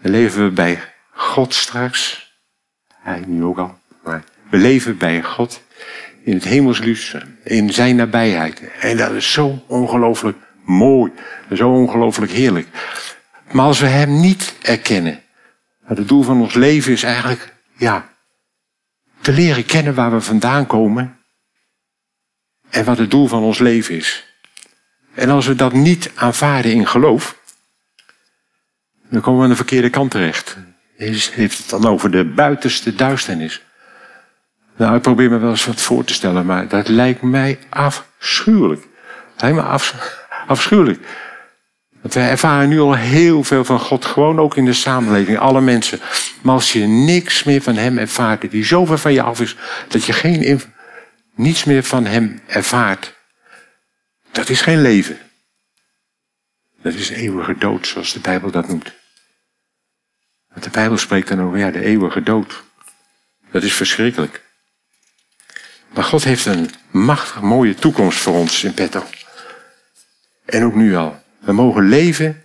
dan 0.01 0.11
leven 0.11 0.43
we 0.43 0.51
bij 0.51 0.79
God 1.11 1.53
straks. 1.53 2.31
Hij 2.93 3.23
nu 3.27 3.43
ook 3.43 3.57
al. 3.57 3.77
Maar 4.03 4.23
we 4.49 4.57
leven 4.57 4.97
bij 4.97 5.23
God 5.23 5.61
in 6.23 6.33
het 6.33 6.43
hemelsluus, 6.43 7.15
in 7.43 7.73
zijn 7.73 7.95
nabijheid. 7.95 8.61
En 8.79 8.97
dat 8.97 9.11
is 9.11 9.31
zo 9.31 9.63
ongelooflijk 9.67 10.37
mooi. 10.65 11.11
Zo 11.53 11.69
ongelooflijk 11.69 12.31
heerlijk. 12.31 12.67
Maar 13.51 13.65
als 13.65 13.79
we 13.79 13.87
hem 13.87 14.19
niet 14.19 14.55
erkennen, 14.61 15.23
het 15.83 16.07
doel 16.07 16.23
van 16.23 16.41
ons 16.41 16.53
leven 16.53 16.91
is 16.91 17.03
eigenlijk, 17.03 17.53
ja, 17.77 18.09
te 19.21 19.31
leren 19.31 19.65
kennen 19.65 19.93
waar 19.93 20.11
we 20.11 20.21
vandaan 20.21 20.67
komen 20.67 21.17
en 22.69 22.85
wat 22.85 22.97
het 22.97 23.11
doel 23.11 23.27
van 23.27 23.43
ons 23.43 23.59
leven 23.59 23.95
is. 23.95 24.34
En 25.15 25.29
als 25.29 25.47
we 25.47 25.55
dat 25.55 25.73
niet 25.73 26.11
aanvaarden 26.15 26.71
in 26.71 26.87
geloof, 26.87 27.37
dan 29.09 29.21
komen 29.21 29.37
we 29.39 29.43
aan 29.43 29.51
de 29.51 29.55
verkeerde 29.55 29.89
kant 29.89 30.11
terecht. 30.11 30.57
Heeft 30.97 31.57
het 31.57 31.69
dan 31.69 31.85
over 31.85 32.11
de 32.11 32.25
buitenste 32.25 32.95
duisternis. 32.95 33.61
Nou, 34.77 34.95
ik 34.95 35.01
probeer 35.01 35.29
me 35.29 35.37
wel 35.37 35.49
eens 35.49 35.65
wat 35.65 35.81
voor 35.81 36.03
te 36.03 36.13
stellen, 36.13 36.45
maar 36.45 36.67
dat 36.67 36.87
lijkt 36.87 37.21
mij 37.21 37.59
afschuwelijk. 37.69 38.87
Lijkt 39.37 39.55
me 39.55 39.63
af, 39.63 40.15
afschuwelijk. 40.47 40.99
Want 42.01 42.13
wij 42.13 42.29
ervaren 42.29 42.69
nu 42.69 42.79
al 42.79 42.95
heel 42.95 43.43
veel 43.43 43.65
van 43.65 43.79
God, 43.79 44.05
gewoon 44.05 44.39
ook 44.39 44.55
in 44.55 44.65
de 44.65 44.73
samenleving, 44.73 45.37
alle 45.37 45.61
mensen. 45.61 45.99
Maar 46.41 46.53
als 46.53 46.73
je 46.73 46.85
niks 46.85 47.43
meer 47.43 47.61
van 47.61 47.75
Hem 47.75 47.97
ervaart, 47.97 48.51
die 48.51 48.65
zoveel 48.65 48.97
van 48.97 49.13
je 49.13 49.21
af 49.21 49.41
is, 49.41 49.55
dat 49.87 50.05
je 50.05 50.13
geen, 50.13 50.61
niets 51.35 51.63
meer 51.63 51.83
van 51.83 52.05
Hem 52.05 52.41
ervaart, 52.47 53.14
dat 54.35 54.49
is 54.49 54.61
geen 54.61 54.81
leven. 54.81 55.17
Dat 56.81 56.93
is 56.93 57.09
eeuwige 57.09 57.57
dood, 57.57 57.87
zoals 57.87 58.13
de 58.13 58.19
Bijbel 58.19 58.51
dat 58.51 58.67
noemt. 58.67 58.93
Want 60.49 60.63
de 60.63 60.69
Bijbel 60.69 60.97
spreekt 60.97 61.27
dan 61.27 61.41
over 61.41 61.57
ja, 61.57 61.71
de 61.71 61.83
eeuwige 61.83 62.23
dood. 62.23 62.63
Dat 63.51 63.63
is 63.63 63.73
verschrikkelijk. 63.73 64.43
Maar 65.93 66.03
God 66.03 66.23
heeft 66.23 66.45
een 66.45 66.69
machtig 66.91 67.41
mooie 67.41 67.75
toekomst 67.75 68.17
voor 68.17 68.33
ons 68.33 68.63
in 68.63 68.73
petto. 68.73 69.03
En 70.45 70.63
ook 70.63 70.75
nu 70.75 70.95
al. 70.95 71.23
We 71.39 71.51
mogen 71.51 71.89
leven 71.89 72.43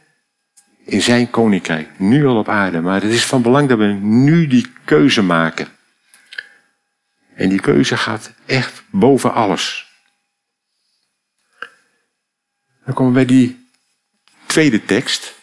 in 0.85 1.03
zijn 1.03 1.31
koninkrijk. 1.31 1.99
Nu 1.99 2.27
al 2.27 2.39
op 2.39 2.49
aarde. 2.49 2.81
Maar 2.81 3.03
het 3.03 3.13
is 3.13 3.25
van 3.25 3.43
belang 3.43 3.69
dat 3.69 3.79
we 3.79 3.85
nu 4.03 4.47
die 4.47 4.73
keuze 4.85 5.23
maken. 5.23 5.69
En 7.35 7.49
die 7.49 7.61
keuze 7.61 7.97
gaat 7.97 8.33
echt 8.47 8.83
boven 8.91 9.35
alles. 9.35 9.90
Dan 12.85 12.95
komen 12.95 13.13
we 13.13 13.19
bij 13.19 13.37
die 13.37 13.69
tweede 14.47 14.85
tekst. 14.85 15.35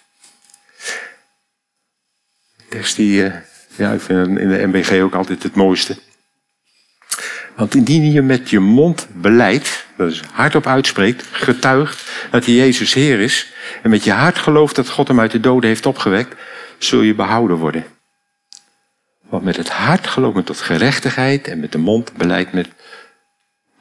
tekst 2.69 2.95
die, 2.95 3.25
eh, 3.25 3.41
ja, 3.75 3.91
ik 3.91 4.01
vind 4.01 4.39
in 4.39 4.49
de 4.49 4.67
MBG 4.67 5.01
ook 5.01 5.13
altijd 5.13 5.43
het 5.43 5.55
mooiste. 5.55 5.97
Want 7.55 7.75
indien 7.75 8.11
je 8.11 8.21
met 8.21 8.49
je 8.49 8.59
mond 8.59 9.07
beleidt, 9.13 9.85
dat 9.95 10.11
is 10.11 10.21
hardop 10.31 10.67
uitspreekt, 10.67 11.25
getuigt 11.31 12.11
dat 12.31 12.45
hij 12.45 12.53
Jezus 12.53 12.93
Heer 12.93 13.19
is, 13.19 13.51
en 13.83 13.89
met 13.89 14.03
je 14.03 14.11
hart 14.11 14.37
gelooft 14.37 14.75
dat 14.75 14.89
God 14.89 15.07
hem 15.07 15.19
uit 15.19 15.31
de 15.31 15.39
doden 15.39 15.69
heeft 15.69 15.85
opgewekt, 15.85 16.35
zul 16.77 17.01
je 17.01 17.15
behouden 17.15 17.57
worden. 17.57 17.85
Want 19.29 19.43
met 19.43 19.55
het 19.55 19.69
hart 19.69 20.07
gelooft 20.07 20.35
men 20.35 20.43
tot 20.43 20.61
gerechtigheid 20.61 21.47
en 21.47 21.59
met 21.59 21.71
de 21.71 21.77
mond 21.77 22.13
beleidt 22.13 22.53
men 22.53 22.65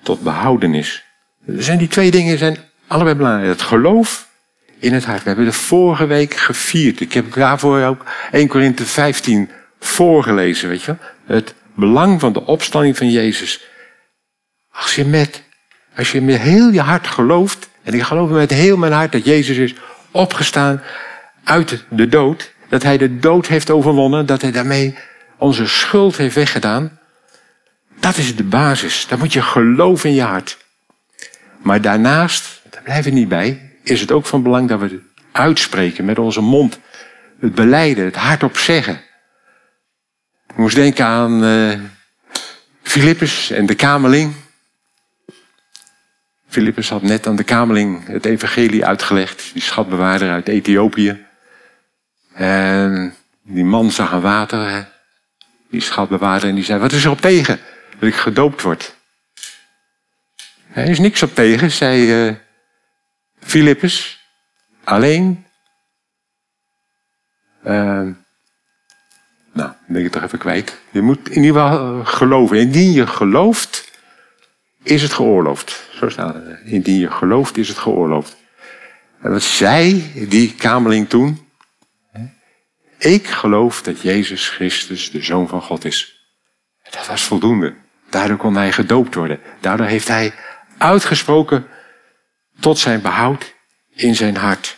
tot 0.02 0.20
behoudenis. 0.20 1.04
Er 1.46 1.62
zijn 1.62 1.78
die 1.78 1.88
twee 1.88 2.10
dingen 2.10 2.38
zijn 2.38 2.58
allebei 2.86 3.14
belangrijk. 3.14 3.48
Het 3.48 3.62
geloof 3.62 4.28
in 4.78 4.94
het 4.94 5.04
hart. 5.04 5.22
We 5.22 5.28
hebben 5.28 5.44
de 5.44 5.52
vorige 5.52 6.06
week 6.06 6.34
gevierd. 6.34 7.00
Ik 7.00 7.12
heb 7.12 7.32
daarvoor 7.32 7.82
ook 7.82 8.04
1 8.30 8.48
Korinthe 8.48 8.86
15 8.86 9.50
voorgelezen, 9.80 10.68
weet 10.68 10.82
je. 10.82 10.94
Het 11.26 11.54
belang 11.74 12.20
van 12.20 12.32
de 12.32 12.46
opstanding 12.46 12.96
van 12.96 13.10
Jezus. 13.10 13.64
Als 14.70 14.94
je 14.94 15.04
met, 15.04 15.42
als 15.96 16.12
je 16.12 16.20
met 16.20 16.38
heel 16.38 16.70
je 16.70 16.80
hart 16.80 17.06
gelooft, 17.06 17.68
en 17.82 17.94
ik 17.94 18.02
geloof 18.02 18.30
met 18.30 18.50
heel 18.50 18.76
mijn 18.76 18.92
hart 18.92 19.12
dat 19.12 19.24
Jezus 19.24 19.56
is 19.56 19.74
opgestaan 20.10 20.82
uit 21.44 21.84
de 21.88 22.08
dood, 22.08 22.52
dat 22.68 22.82
hij 22.82 22.98
de 22.98 23.18
dood 23.18 23.46
heeft 23.46 23.70
overwonnen, 23.70 24.26
dat 24.26 24.42
hij 24.42 24.50
daarmee 24.50 24.98
onze 25.36 25.66
schuld 25.66 26.16
heeft 26.16 26.34
weggedaan, 26.34 26.98
dat 28.00 28.16
is 28.16 28.36
de 28.36 28.44
basis. 28.44 29.06
Daar 29.08 29.18
moet 29.18 29.32
je 29.32 29.42
geloven 29.42 30.08
in 30.08 30.14
je 30.14 30.22
hart. 30.22 30.56
Maar 31.62 31.80
daarnaast, 31.80 32.62
blijven 32.86 33.14
niet 33.14 33.28
bij, 33.28 33.70
is 33.82 34.00
het 34.00 34.12
ook 34.12 34.26
van 34.26 34.42
belang 34.42 34.68
dat 34.68 34.80
we 34.80 34.88
het 34.88 35.00
uitspreken 35.32 36.04
met 36.04 36.18
onze 36.18 36.40
mond. 36.40 36.78
Het 37.40 37.54
beleiden, 37.54 38.04
het 38.04 38.16
hardop 38.16 38.56
zeggen. 38.56 39.00
Ik 40.48 40.56
moest 40.56 40.74
denken 40.74 41.04
aan 41.04 41.44
uh, 41.44 41.80
Filippus 42.82 43.50
en 43.50 43.66
de 43.66 43.74
Kamerling. 43.74 44.34
Filippus 46.48 46.88
had 46.88 47.02
net 47.02 47.26
aan 47.26 47.36
de 47.36 47.44
Kamerling 47.44 48.06
het 48.06 48.24
evangelie 48.24 48.86
uitgelegd, 48.86 49.50
die 49.52 49.62
schatbewaarder 49.62 50.30
uit 50.30 50.48
Ethiopië. 50.48 51.26
En 52.34 53.14
die 53.42 53.64
man 53.64 53.90
zag 53.90 54.12
een 54.12 54.20
water, 54.20 54.88
die 55.70 55.80
schatbewaarder, 55.80 56.48
en 56.48 56.54
die 56.54 56.64
zei, 56.64 56.80
wat 56.80 56.92
is 56.92 57.04
er 57.04 57.10
op 57.10 57.20
tegen 57.20 57.60
dat 57.98 58.08
ik 58.08 58.14
gedoopt 58.14 58.62
word? 58.62 58.94
Er 60.72 60.88
is 60.88 60.98
niks 60.98 61.22
op 61.22 61.34
tegen, 61.34 61.70
zei 61.70 62.26
uh, 62.26 62.34
Filippus. 63.46 64.20
Alleen, 64.84 65.46
uh, 67.64 68.08
nou, 69.52 69.72
ben 69.86 69.96
ik 69.96 70.02
het 70.02 70.12
toch 70.12 70.22
even 70.22 70.38
kwijt. 70.38 70.80
Je 70.90 71.00
moet 71.00 71.28
in 71.28 71.42
ieder 71.42 71.62
geval 71.62 72.04
geloven. 72.04 72.58
Indien 72.58 72.92
je 72.92 73.06
gelooft, 73.06 73.92
is 74.82 75.02
het 75.02 75.12
geoorloofd. 75.12 75.88
Zo 75.90 76.08
staat 76.08 76.34
het. 76.34 76.60
Indien 76.64 76.98
je 76.98 77.10
gelooft, 77.10 77.56
is 77.56 77.68
het 77.68 77.78
geoorloofd. 77.78 78.36
En 79.20 79.30
wat 79.30 79.42
zei 79.42 80.12
die 80.28 80.54
kameling 80.54 81.08
toen? 81.08 81.48
Ik 82.98 83.26
geloof 83.26 83.82
dat 83.82 84.00
Jezus 84.00 84.48
Christus 84.48 85.10
de 85.10 85.22
Zoon 85.22 85.48
van 85.48 85.62
God 85.62 85.84
is. 85.84 86.26
Dat 86.90 87.06
was 87.06 87.22
voldoende. 87.22 87.74
Daardoor 88.10 88.36
kon 88.36 88.56
hij 88.56 88.72
gedoopt 88.72 89.14
worden. 89.14 89.40
Daardoor 89.60 89.86
heeft 89.86 90.08
hij 90.08 90.34
uitgesproken 90.78 91.66
tot 92.60 92.78
zijn 92.78 93.02
behoud 93.02 93.54
in 93.94 94.14
zijn 94.14 94.36
hart. 94.36 94.76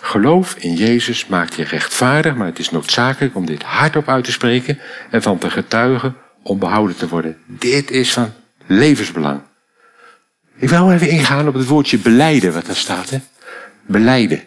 Geloof 0.00 0.54
in 0.54 0.74
Jezus 0.74 1.26
maakt 1.26 1.54
je 1.54 1.64
rechtvaardig, 1.64 2.34
maar 2.34 2.46
het 2.46 2.58
is 2.58 2.70
noodzakelijk 2.70 3.34
om 3.34 3.46
dit 3.46 3.62
hardop 3.62 4.08
uit 4.08 4.24
te 4.24 4.32
spreken 4.32 4.78
en 5.10 5.22
van 5.22 5.38
te 5.38 5.50
getuigen 5.50 6.16
om 6.42 6.58
behouden 6.58 6.96
te 6.96 7.08
worden. 7.08 7.42
Dit 7.46 7.90
is 7.90 8.12
van 8.12 8.32
levensbelang. 8.66 9.40
Ik 10.56 10.68
wil 10.68 10.92
even 10.92 11.08
ingaan 11.08 11.48
op 11.48 11.54
het 11.54 11.66
woordje 11.66 11.98
beleiden, 11.98 12.52
wat 12.52 12.66
daar 12.66 12.76
staat. 12.76 13.10
Hè? 13.10 13.18
Beleiden. 13.86 14.42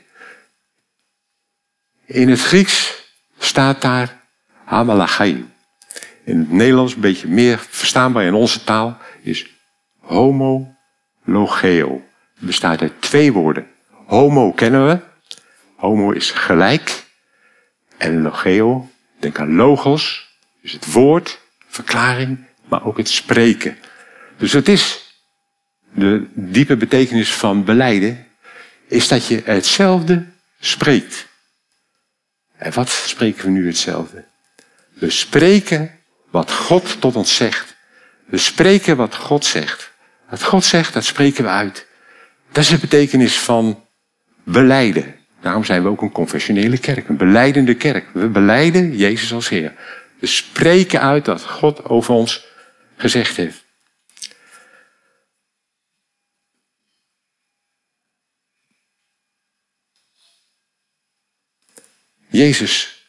In 2.06 2.30
het 2.30 2.42
Grieks 2.42 3.04
staat 3.38 3.82
daar 3.82 4.22
hamalachai. 4.64 5.50
In 6.24 6.40
het 6.40 6.52
Nederlands, 6.52 6.94
een 6.94 7.02
beetje 7.02 7.28
meer 7.28 7.60
verstaanbaar 7.70 8.24
in 8.24 8.34
onze 8.34 8.64
taal, 8.64 8.98
is 9.22 9.59
homo 10.10 10.76
logeo. 11.24 12.02
Bestaat 12.40 12.82
uit 12.82 13.02
twee 13.02 13.34
woorden. 13.34 13.68
Homo 14.06 14.52
kennen 14.52 14.88
we, 14.88 15.00
Homo 15.76 16.12
is 16.12 16.32
gelijk. 16.32 17.06
En 17.98 18.22
logeo, 18.22 18.90
denk 19.20 19.40
aan 19.40 19.56
logos, 19.56 20.30
dus 20.62 20.72
het 20.72 20.92
woord, 20.92 21.40
verklaring, 21.68 22.46
maar 22.68 22.86
ook 22.86 22.98
het 22.98 23.10
spreken. 23.10 23.78
Dus 24.38 24.54
het 24.54 24.68
is 24.68 25.14
de 25.94 26.28
diepe 26.34 26.78
betekenis 26.78 27.34
van 27.34 27.64
beleiden, 27.64 28.28
is 28.88 29.08
dat 29.08 29.26
je 29.26 29.42
hetzelfde 29.46 30.26
spreekt. 30.60 31.28
En 32.58 32.74
wat 32.74 32.90
spreken 32.90 33.46
we 33.46 33.52
nu 33.52 33.68
hetzelfde? 33.68 34.26
We 34.94 35.10
spreken 35.10 36.00
wat 36.30 36.52
God 36.52 37.02
tot 37.02 37.16
ons 37.16 37.36
zegt. 37.36 37.76
We 38.26 38.38
spreken 38.38 38.98
wat 38.98 39.16
God 39.16 39.46
zegt. 39.46 39.89
Wat 40.30 40.44
God 40.44 40.66
zegt, 40.66 40.94
dat 40.94 41.06
spreken 41.06 41.44
we 41.44 41.50
uit. 41.50 41.88
Dat 42.52 42.64
is 42.64 42.70
de 42.70 42.78
betekenis 42.78 43.40
van 43.40 43.86
beleiden. 44.44 45.16
Daarom 45.42 45.64
zijn 45.64 45.84
we 45.84 45.90
ook 45.90 46.02
een 46.02 46.12
confessionele 46.12 46.78
kerk, 46.78 47.10
een 47.10 47.18
beleidende 47.18 47.76
kerk. 47.76 48.10
We 48.14 48.28
beleiden 48.28 48.98
Jezus 48.98 49.34
als 49.34 49.50
Heer. 49.50 49.74
We 50.20 50.28
spreken 50.28 51.02
uit 51.02 51.26
dat 51.26 51.44
God 51.44 51.84
over 51.84 52.14
ons 52.14 52.46
gezegd 52.98 53.36
heeft. 53.36 53.68
Jezus 62.28 63.04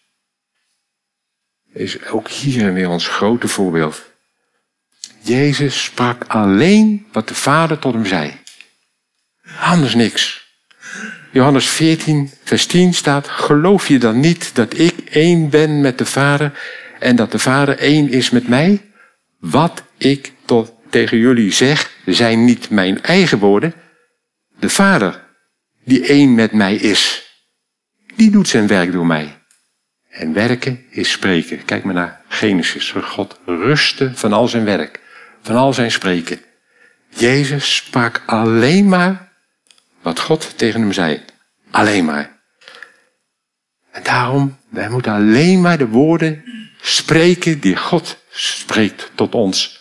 is 1.72 2.06
ook 2.06 2.28
hier 2.28 2.72
weer 2.72 2.88
ons 2.88 3.08
grote 3.08 3.48
voorbeeld. 3.48 4.09
Jezus 5.22 5.84
sprak 5.84 6.24
alleen 6.26 7.06
wat 7.12 7.28
de 7.28 7.34
Vader 7.34 7.78
tot 7.78 7.92
hem 7.92 8.06
zei. 8.06 8.38
Anders 9.60 9.94
niks. 9.94 10.48
Johannes 11.32 11.70
14, 11.70 12.30
vers 12.44 12.66
10 12.66 12.94
staat, 12.94 13.28
geloof 13.28 13.88
je 13.88 13.98
dan 13.98 14.20
niet 14.20 14.54
dat 14.54 14.78
ik 14.78 14.94
één 15.10 15.48
ben 15.48 15.80
met 15.80 15.98
de 15.98 16.06
Vader 16.06 16.52
en 16.98 17.16
dat 17.16 17.32
de 17.32 17.38
Vader 17.38 17.78
één 17.78 18.10
is 18.10 18.30
met 18.30 18.48
mij? 18.48 18.80
Wat 19.38 19.82
ik 19.98 20.32
tot, 20.44 20.72
tegen 20.90 21.18
jullie 21.18 21.52
zeg, 21.52 21.90
zijn 22.04 22.44
niet 22.44 22.70
mijn 22.70 23.02
eigen 23.02 23.38
woorden. 23.38 23.74
De 24.58 24.70
Vader, 24.70 25.24
die 25.84 26.06
één 26.06 26.34
met 26.34 26.52
mij 26.52 26.74
is, 26.74 27.28
die 28.16 28.30
doet 28.30 28.48
zijn 28.48 28.66
werk 28.66 28.92
door 28.92 29.06
mij. 29.06 29.38
En 30.10 30.32
werken 30.32 30.84
is 30.90 31.10
spreken. 31.10 31.64
Kijk 31.64 31.84
maar 31.84 31.94
naar 31.94 32.20
Genesis. 32.28 32.90
God 32.90 33.38
rustte 33.46 34.10
van 34.14 34.32
al 34.32 34.48
zijn 34.48 34.64
werk, 34.64 35.00
van 35.42 35.56
al 35.56 35.72
zijn 35.72 35.90
spreken. 35.90 36.40
Jezus 37.08 37.76
sprak 37.76 38.22
alleen 38.26 38.88
maar 38.88 39.28
wat 40.02 40.20
God 40.20 40.58
tegen 40.58 40.80
hem 40.80 40.92
zei. 40.92 41.24
Alleen 41.70 42.04
maar. 42.04 42.38
Daarom, 44.02 44.58
wij 44.68 44.88
moeten 44.88 45.12
alleen 45.12 45.60
maar 45.60 45.78
de 45.78 45.88
woorden 45.88 46.44
spreken 46.80 47.60
die 47.60 47.76
God 47.76 48.16
spreekt 48.30 49.10
tot 49.14 49.34
ons. 49.34 49.80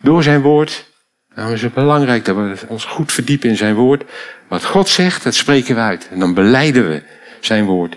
Door 0.00 0.22
zijn 0.22 0.42
woord. 0.42 0.92
Daarom 1.34 1.54
is 1.54 1.62
het 1.62 1.74
belangrijk 1.74 2.24
dat 2.24 2.36
we 2.36 2.56
ons 2.68 2.84
goed 2.84 3.12
verdiepen 3.12 3.48
in 3.48 3.56
zijn 3.56 3.74
woord. 3.74 4.04
Wat 4.48 4.64
God 4.64 4.88
zegt, 4.88 5.24
dat 5.24 5.34
spreken 5.34 5.74
we 5.74 5.80
uit. 5.80 6.08
En 6.08 6.18
dan 6.18 6.34
beleiden 6.34 6.88
we 6.88 7.02
zijn 7.40 7.64
woord. 7.64 7.96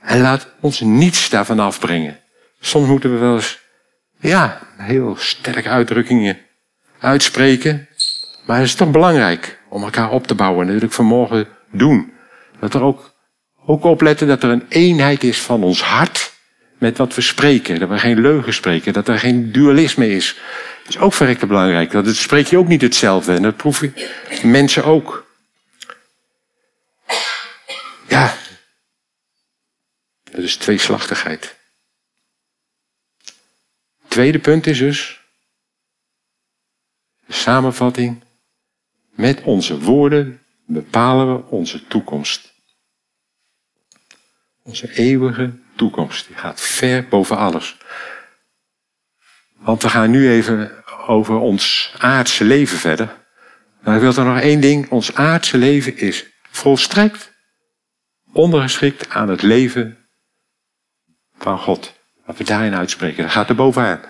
En 0.00 0.20
laat 0.20 0.48
ons 0.60 0.80
niets 0.80 1.28
daarvan 1.28 1.60
afbrengen. 1.60 2.20
Soms 2.60 2.88
moeten 2.88 3.12
we 3.12 3.18
wel 3.18 3.34
eens, 3.34 3.58
ja, 4.18 4.60
heel 4.76 5.16
sterke 5.16 5.68
uitdrukkingen 5.68 6.38
uitspreken. 6.98 7.88
Maar 8.46 8.56
het 8.56 8.66
is 8.66 8.74
toch 8.74 8.90
belangrijk 8.90 9.58
om 9.68 9.82
elkaar 9.82 10.10
op 10.10 10.26
te 10.26 10.34
bouwen. 10.34 10.60
En 10.60 10.66
dat 10.66 10.80
wil 10.80 10.88
ik 10.88 10.94
vanmorgen 10.94 11.48
doen. 11.70 12.12
Dat 12.60 12.74
er 12.74 12.82
ook, 12.82 13.14
ook 13.66 13.84
opletten 13.84 14.26
dat 14.28 14.42
er 14.42 14.50
een 14.50 14.66
eenheid 14.68 15.24
is 15.24 15.40
van 15.40 15.62
ons 15.62 15.82
hart 15.82 16.32
met 16.78 16.98
wat 16.98 17.14
we 17.14 17.20
spreken. 17.20 17.80
Dat 17.80 17.88
we 17.88 17.98
geen 17.98 18.20
leugen 18.20 18.54
spreken. 18.54 18.92
Dat 18.92 19.08
er 19.08 19.18
geen 19.18 19.52
dualisme 19.52 20.08
is. 20.08 20.36
Dat 20.84 20.94
is 20.94 21.00
ook 21.00 21.12
verrekte 21.12 21.46
belangrijk. 21.46 21.90
Dat 21.90 22.06
het 22.06 22.16
spreek 22.16 22.46
je 22.46 22.58
ook 22.58 22.68
niet 22.68 22.82
hetzelfde. 22.82 23.32
En 23.32 23.42
dat 23.42 23.56
proeven 23.56 23.94
mensen 24.42 24.84
ook. 24.84 25.26
Ja. 28.08 28.34
Dat 30.30 30.44
is 30.44 30.56
tweeslachtigheid. 30.56 31.55
Tweede 34.16 34.38
punt 34.38 34.66
is 34.66 34.78
dus. 34.78 35.20
De 37.26 37.32
samenvatting. 37.32 38.24
Met 39.10 39.42
onze 39.42 39.80
woorden 39.80 40.42
bepalen 40.66 41.36
we 41.36 41.44
onze 41.50 41.86
toekomst. 41.86 42.52
Onze 44.62 44.94
eeuwige 44.94 45.58
toekomst. 45.74 46.26
Die 46.26 46.36
gaat 46.36 46.60
ver 46.60 47.08
boven 47.08 47.36
alles. 47.36 47.76
Want 49.56 49.82
we 49.82 49.88
gaan 49.88 50.10
nu 50.10 50.30
even 50.30 50.84
over 51.06 51.34
ons 51.34 51.94
aardse 51.98 52.44
leven 52.44 52.78
verder. 52.78 53.26
Maar 53.80 53.94
ik 53.94 54.00
wil 54.00 54.16
er 54.16 54.24
nog 54.24 54.40
één 54.40 54.60
ding. 54.60 54.90
Ons 54.90 55.14
aardse 55.14 55.58
leven 55.58 55.96
is 55.96 56.26
volstrekt 56.50 57.32
ondergeschikt 58.32 59.08
aan 59.08 59.28
het 59.28 59.42
leven 59.42 60.08
van 61.38 61.58
God. 61.58 61.95
Wat 62.26 62.36
we 62.36 62.44
daarin 62.44 62.74
uitspreken. 62.74 63.22
Dat 63.22 63.32
gaat 63.32 63.48
er 63.48 63.54
bovenaan. 63.54 64.00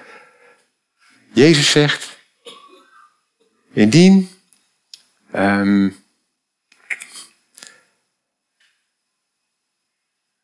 Jezus 1.33 1.70
zegt, 1.70 2.18
indien 3.72 4.31
um, 5.35 6.05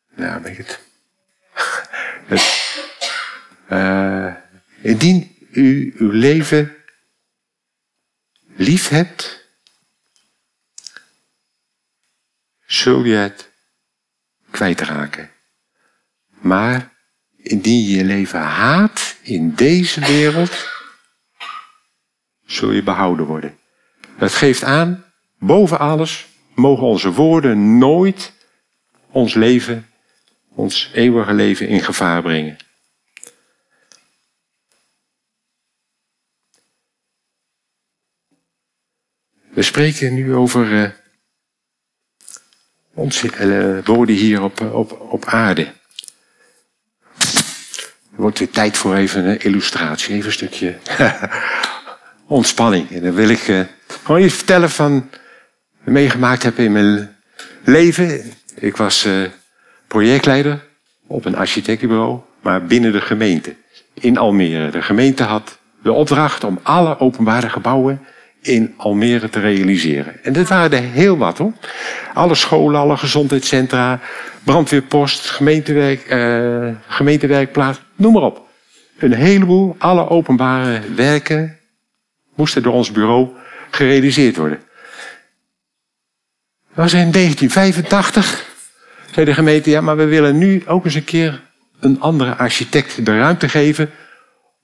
nou, 0.09 0.41
weet 0.41 0.57
ik 0.57 0.57
het. 0.57 0.79
het 2.25 2.73
uh, 3.69 4.35
indien 4.81 5.47
u 5.51 5.93
uw 5.97 6.11
leven 6.11 6.75
lief 8.55 8.89
hebt, 8.89 9.47
zul 12.65 13.03
je 13.03 13.15
het 13.15 13.49
kwijtraken. 14.51 15.31
Maar 16.27 16.92
indien 17.43 17.83
je 17.83 17.97
je 17.97 18.03
leven 18.03 18.39
haat 18.39 19.15
in 19.21 19.55
deze 19.55 19.99
wereld, 19.99 20.67
zul 22.45 22.71
je 22.71 22.83
behouden 22.83 23.25
worden. 23.25 23.57
Dat 24.17 24.33
geeft 24.33 24.63
aan, 24.63 25.05
boven 25.39 25.79
alles 25.79 26.27
mogen 26.55 26.87
onze 26.87 27.11
woorden 27.11 27.77
nooit 27.77 28.33
ons 29.11 29.33
leven, 29.33 29.89
ons 30.49 30.91
eeuwige 30.93 31.33
leven 31.33 31.67
in 31.67 31.81
gevaar 31.81 32.21
brengen. 32.21 32.57
We 39.53 39.61
spreken 39.61 40.13
nu 40.13 40.33
over 40.33 40.71
uh, 40.71 40.89
onze 42.93 43.27
uh, 43.39 43.85
woorden 43.85 44.15
hier 44.15 44.41
op, 44.41 44.61
op, 44.61 44.91
op 44.91 45.25
aarde. 45.25 45.73
Er 48.15 48.21
wordt 48.21 48.39
weer 48.39 48.49
tijd 48.49 48.77
voor 48.77 48.95
even 48.95 49.25
een 49.25 49.39
illustratie, 49.39 50.13
even 50.13 50.25
een 50.25 50.31
stukje 50.31 50.75
ontspanning. 52.27 52.91
En 52.91 53.03
dan 53.03 53.13
wil 53.13 53.29
ik 53.29 53.47
uh, 53.47 53.59
gewoon 54.03 54.21
iets 54.21 54.35
vertellen 54.35 54.69
van 54.69 55.09
wat 55.83 55.93
meegemaakt 55.93 56.43
heb 56.43 56.57
in 56.57 56.71
mijn 56.71 57.15
leven. 57.63 58.33
Ik 58.55 58.77
was 58.77 59.07
projectleider 59.87 60.59
op 61.07 61.25
een 61.25 61.35
architectenbureau, 61.35 62.19
maar 62.41 62.65
binnen 62.65 62.91
de 62.91 63.01
gemeente 63.01 63.55
in 63.93 64.17
Almere. 64.17 64.71
De 64.71 64.81
gemeente 64.81 65.23
had 65.23 65.57
de 65.83 65.91
opdracht 65.91 66.43
om 66.43 66.59
alle 66.63 66.99
openbare 66.99 67.49
gebouwen 67.49 68.01
in 68.43 68.73
Almere 68.77 69.29
te 69.29 69.39
realiseren. 69.39 70.23
En 70.23 70.33
dat 70.33 70.47
waren 70.47 70.71
er 70.71 70.83
heel 70.83 71.17
wat 71.17 71.37
hoor. 71.37 71.53
Alle 72.13 72.35
scholen, 72.35 72.79
alle 72.79 72.97
gezondheidscentra, 72.97 73.99
brandweerpost, 74.43 75.29
gemeentewerk, 75.29 76.05
eh, 76.05 76.67
gemeentewerkplaats, 76.87 77.81
noem 77.95 78.13
maar 78.13 78.21
op. 78.21 78.47
Een 78.97 79.13
heleboel, 79.13 79.75
alle 79.77 80.09
openbare 80.09 80.81
werken 80.95 81.57
moesten 82.35 82.63
door 82.63 82.73
ons 82.73 82.91
bureau 82.91 83.29
gerealiseerd 83.71 84.35
worden. 84.35 84.59
Dat 86.67 86.83
was 86.83 86.93
in 86.93 87.11
1985. 87.11 88.51
Zei 89.11 89.25
de 89.25 89.33
gemeente, 89.33 89.69
ja, 89.69 89.81
maar 89.81 89.97
we 89.97 90.05
willen 90.05 90.37
nu 90.37 90.63
ook 90.65 90.85
eens 90.85 90.95
een 90.95 91.03
keer 91.03 91.41
een 91.79 92.01
andere 92.01 92.35
architect 92.35 93.05
de 93.05 93.17
ruimte 93.17 93.49
geven 93.49 93.89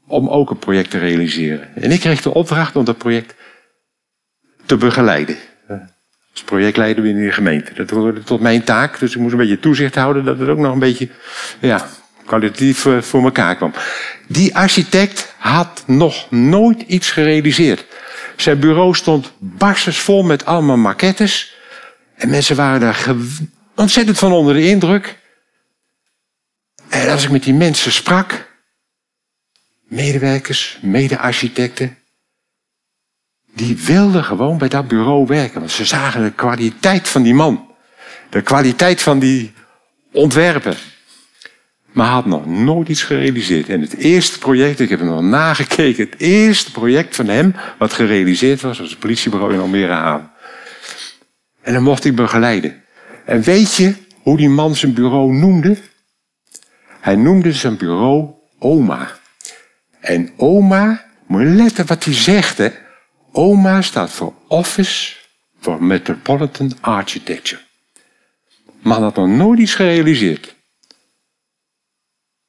om 0.08 0.30
ook 0.30 0.50
een 0.50 0.60
project 0.60 0.90
te 0.90 0.98
realiseren. 0.98 1.76
En 1.76 1.92
ik 1.92 2.00
kreeg 2.00 2.22
de 2.22 2.34
opdracht 2.34 2.76
om 2.76 2.86
dat 2.86 2.98
project 2.98 3.34
te 4.70 4.78
begeleiden. 4.78 5.38
Als 6.32 6.44
projectleider 6.44 7.04
binnen 7.04 7.26
de 7.26 7.32
gemeente. 7.32 7.74
Dat 7.74 7.90
wordt 7.90 8.26
tot 8.26 8.42
mijn 8.42 8.64
taak, 8.64 9.00
dus 9.00 9.16
ik 9.16 9.22
moest 9.22 9.32
een 9.32 9.40
beetje 9.40 9.60
toezicht 9.60 9.96
houden 9.96 10.26
dat 10.26 10.40
het 10.40 10.50
ook 10.50 10.58
nog 10.58 10.74
een 10.74 10.80
beetje 10.80 11.10
ja, 11.60 11.88
kwalitatief 12.26 12.86
eh, 12.86 13.02
voor 13.02 13.24
elkaar 13.24 13.56
kwam. 13.56 13.74
Die 14.28 14.56
architect 14.56 15.34
had 15.38 15.84
nog 15.86 16.32
nooit 16.32 16.82
iets 16.82 17.12
gerealiseerd. 17.12 17.86
Zijn 18.36 18.60
bureau 18.60 18.96
stond 18.96 19.32
barstensvol 19.38 20.24
met 20.24 20.46
allemaal 20.46 20.78
maquettes. 20.78 21.56
En 22.16 22.30
mensen 22.30 22.56
waren 22.56 22.80
daar 22.80 23.16
ontzettend 23.76 24.18
van 24.18 24.32
onder 24.32 24.54
de 24.54 24.68
indruk. 24.68 25.18
En 26.90 27.10
als 27.10 27.24
ik 27.24 27.32
met 27.32 27.44
die 27.44 27.54
mensen 27.54 27.92
sprak, 27.92 28.48
medewerkers, 29.88 30.78
mede-architecten, 30.82 31.99
die 33.54 33.78
wilden 33.78 34.24
gewoon 34.24 34.58
bij 34.58 34.68
dat 34.68 34.88
bureau 34.88 35.26
werken. 35.28 35.60
Want 35.60 35.72
ze 35.72 35.86
zagen 35.86 36.24
de 36.24 36.32
kwaliteit 36.32 37.08
van 37.08 37.22
die 37.22 37.34
man. 37.34 37.68
De 38.30 38.42
kwaliteit 38.42 39.02
van 39.02 39.20
die 39.20 39.54
ontwerpen. 40.12 40.76
Maar 41.92 42.08
had 42.08 42.26
nog 42.26 42.46
nooit 42.46 42.90
iets 42.90 43.04
gerealiseerd. 43.04 43.70
En 43.70 43.82
het 43.82 43.96
eerste 43.96 44.38
project, 44.38 44.80
ik 44.80 44.90
heb 44.90 45.00
hem 45.00 45.08
nog 45.08 45.22
nagekeken, 45.22 46.10
het 46.10 46.20
eerste 46.20 46.72
project 46.72 47.16
van 47.16 47.28
hem 47.28 47.56
wat 47.78 47.94
gerealiseerd 47.94 48.62
was, 48.62 48.80
was 48.80 48.90
het 48.90 49.00
politiebureau 49.00 49.54
in 49.54 49.60
Almere 49.60 49.94
Haven. 49.94 50.32
En 51.62 51.74
dan 51.74 51.84
mocht 51.84 52.06
ik 52.06 52.16
begeleiden. 52.16 52.84
En 53.26 53.42
weet 53.42 53.76
je 53.76 53.94
hoe 54.22 54.38
die 54.38 54.50
man 54.50 54.76
zijn 54.76 54.94
bureau 54.94 55.34
noemde? 55.34 55.78
Hij 57.00 57.16
noemde 57.16 57.54
zijn 57.54 57.78
bureau 57.78 58.30
Oma. 58.60 59.08
En 60.00 60.30
Oma, 60.38 61.06
moet 61.28 61.42
je 61.42 61.48
letten 61.48 61.86
wat 61.86 62.04
hij 62.04 62.14
zegt, 62.14 62.58
hè? 62.58 62.70
OMA 63.32 63.82
staat 63.82 64.12
voor 64.12 64.34
Office 64.48 65.16
for 65.60 65.84
Metropolitan 65.84 66.72
Architecture. 66.82 67.62
Maar 68.82 69.00
had 69.00 69.16
nog 69.16 69.28
nooit 69.28 69.60
iets 69.60 69.76
gerealiseerd. 69.76 70.56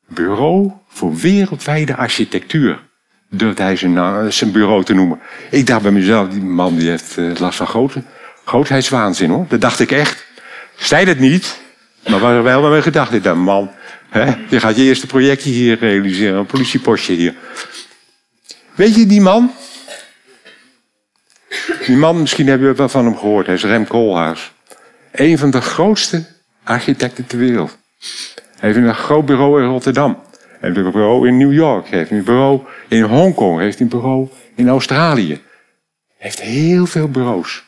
Bureau 0.06 0.72
voor 0.88 1.16
wereldwijde 1.16 1.96
architectuur. 1.96 2.88
Durfde 3.30 3.62
hij 3.62 3.76
zijn, 3.76 4.32
zijn 4.32 4.52
bureau 4.52 4.84
te 4.84 4.94
noemen. 4.94 5.20
Ik 5.50 5.66
dacht 5.66 5.82
bij 5.82 5.90
mezelf, 5.90 6.28
die 6.28 6.42
man 6.42 6.76
die 6.76 6.88
heeft 6.88 7.16
uh, 7.16 7.36
last 7.38 7.56
van 7.56 7.66
grote, 7.66 8.02
grootheidswaanzin 8.44 9.30
hoor. 9.30 9.46
Dat 9.48 9.60
dacht 9.60 9.80
ik 9.80 9.90
echt. 9.92 10.26
Zei 10.76 11.04
dat 11.04 11.18
niet, 11.18 11.60
maar 12.08 12.20
waren 12.20 12.42
wel 12.42 12.70
mijn 12.70 12.82
gedachten. 12.82 13.16
Ik 13.16 13.22
dacht, 13.22 13.38
man, 13.38 13.70
hè, 14.08 14.34
je 14.48 14.60
gaat 14.60 14.76
je 14.76 14.82
eerste 14.82 15.06
projectje 15.06 15.50
hier 15.50 15.78
realiseren, 15.78 16.38
een 16.38 16.46
politiepostje 16.46 17.14
hier. 17.14 17.34
Weet 18.74 18.94
je, 18.94 19.06
die 19.06 19.20
man, 19.20 19.52
die 21.86 21.96
man, 21.96 22.20
misschien 22.20 22.46
hebben 22.46 22.68
we 22.68 22.74
wel 22.74 22.88
van 22.88 23.04
hem 23.04 23.16
gehoord, 23.16 23.46
hij 23.46 23.54
is 23.54 23.64
Rem 23.64 23.86
Koolhaas. 23.86 24.52
Een 25.12 25.38
van 25.38 25.50
de 25.50 25.60
grootste 25.60 26.26
architecten 26.64 27.26
ter 27.26 27.38
wereld. 27.38 27.78
Hij 28.58 28.72
heeft 28.72 28.76
een 28.76 28.94
groot 28.94 29.26
bureau 29.26 29.62
in 29.62 29.68
Rotterdam. 29.68 30.22
Hij 30.60 30.70
heeft 30.70 30.76
een 30.76 30.92
bureau 30.92 31.28
in 31.28 31.36
New 31.36 31.52
York. 31.52 31.88
Hij 31.88 31.98
heeft 31.98 32.10
een 32.10 32.24
bureau 32.24 32.60
in 32.88 33.02
Hongkong. 33.02 33.56
Hij 33.56 33.64
heeft 33.64 33.80
een 33.80 33.88
bureau 33.88 34.28
in 34.54 34.68
Australië. 34.68 35.32
Hij 35.32 35.42
heeft 36.16 36.40
heel 36.40 36.86
veel 36.86 37.08
bureaus. 37.08 37.64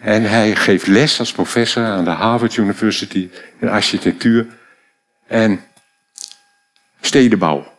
En 0.00 0.22
hij 0.22 0.56
geeft 0.56 0.86
les 0.86 1.18
als 1.18 1.32
professor 1.32 1.84
aan 1.84 2.04
de 2.04 2.10
Harvard 2.10 2.56
University 2.56 3.30
in 3.58 3.68
architectuur 3.68 4.46
en 5.26 5.60
stedenbouw. 7.00 7.72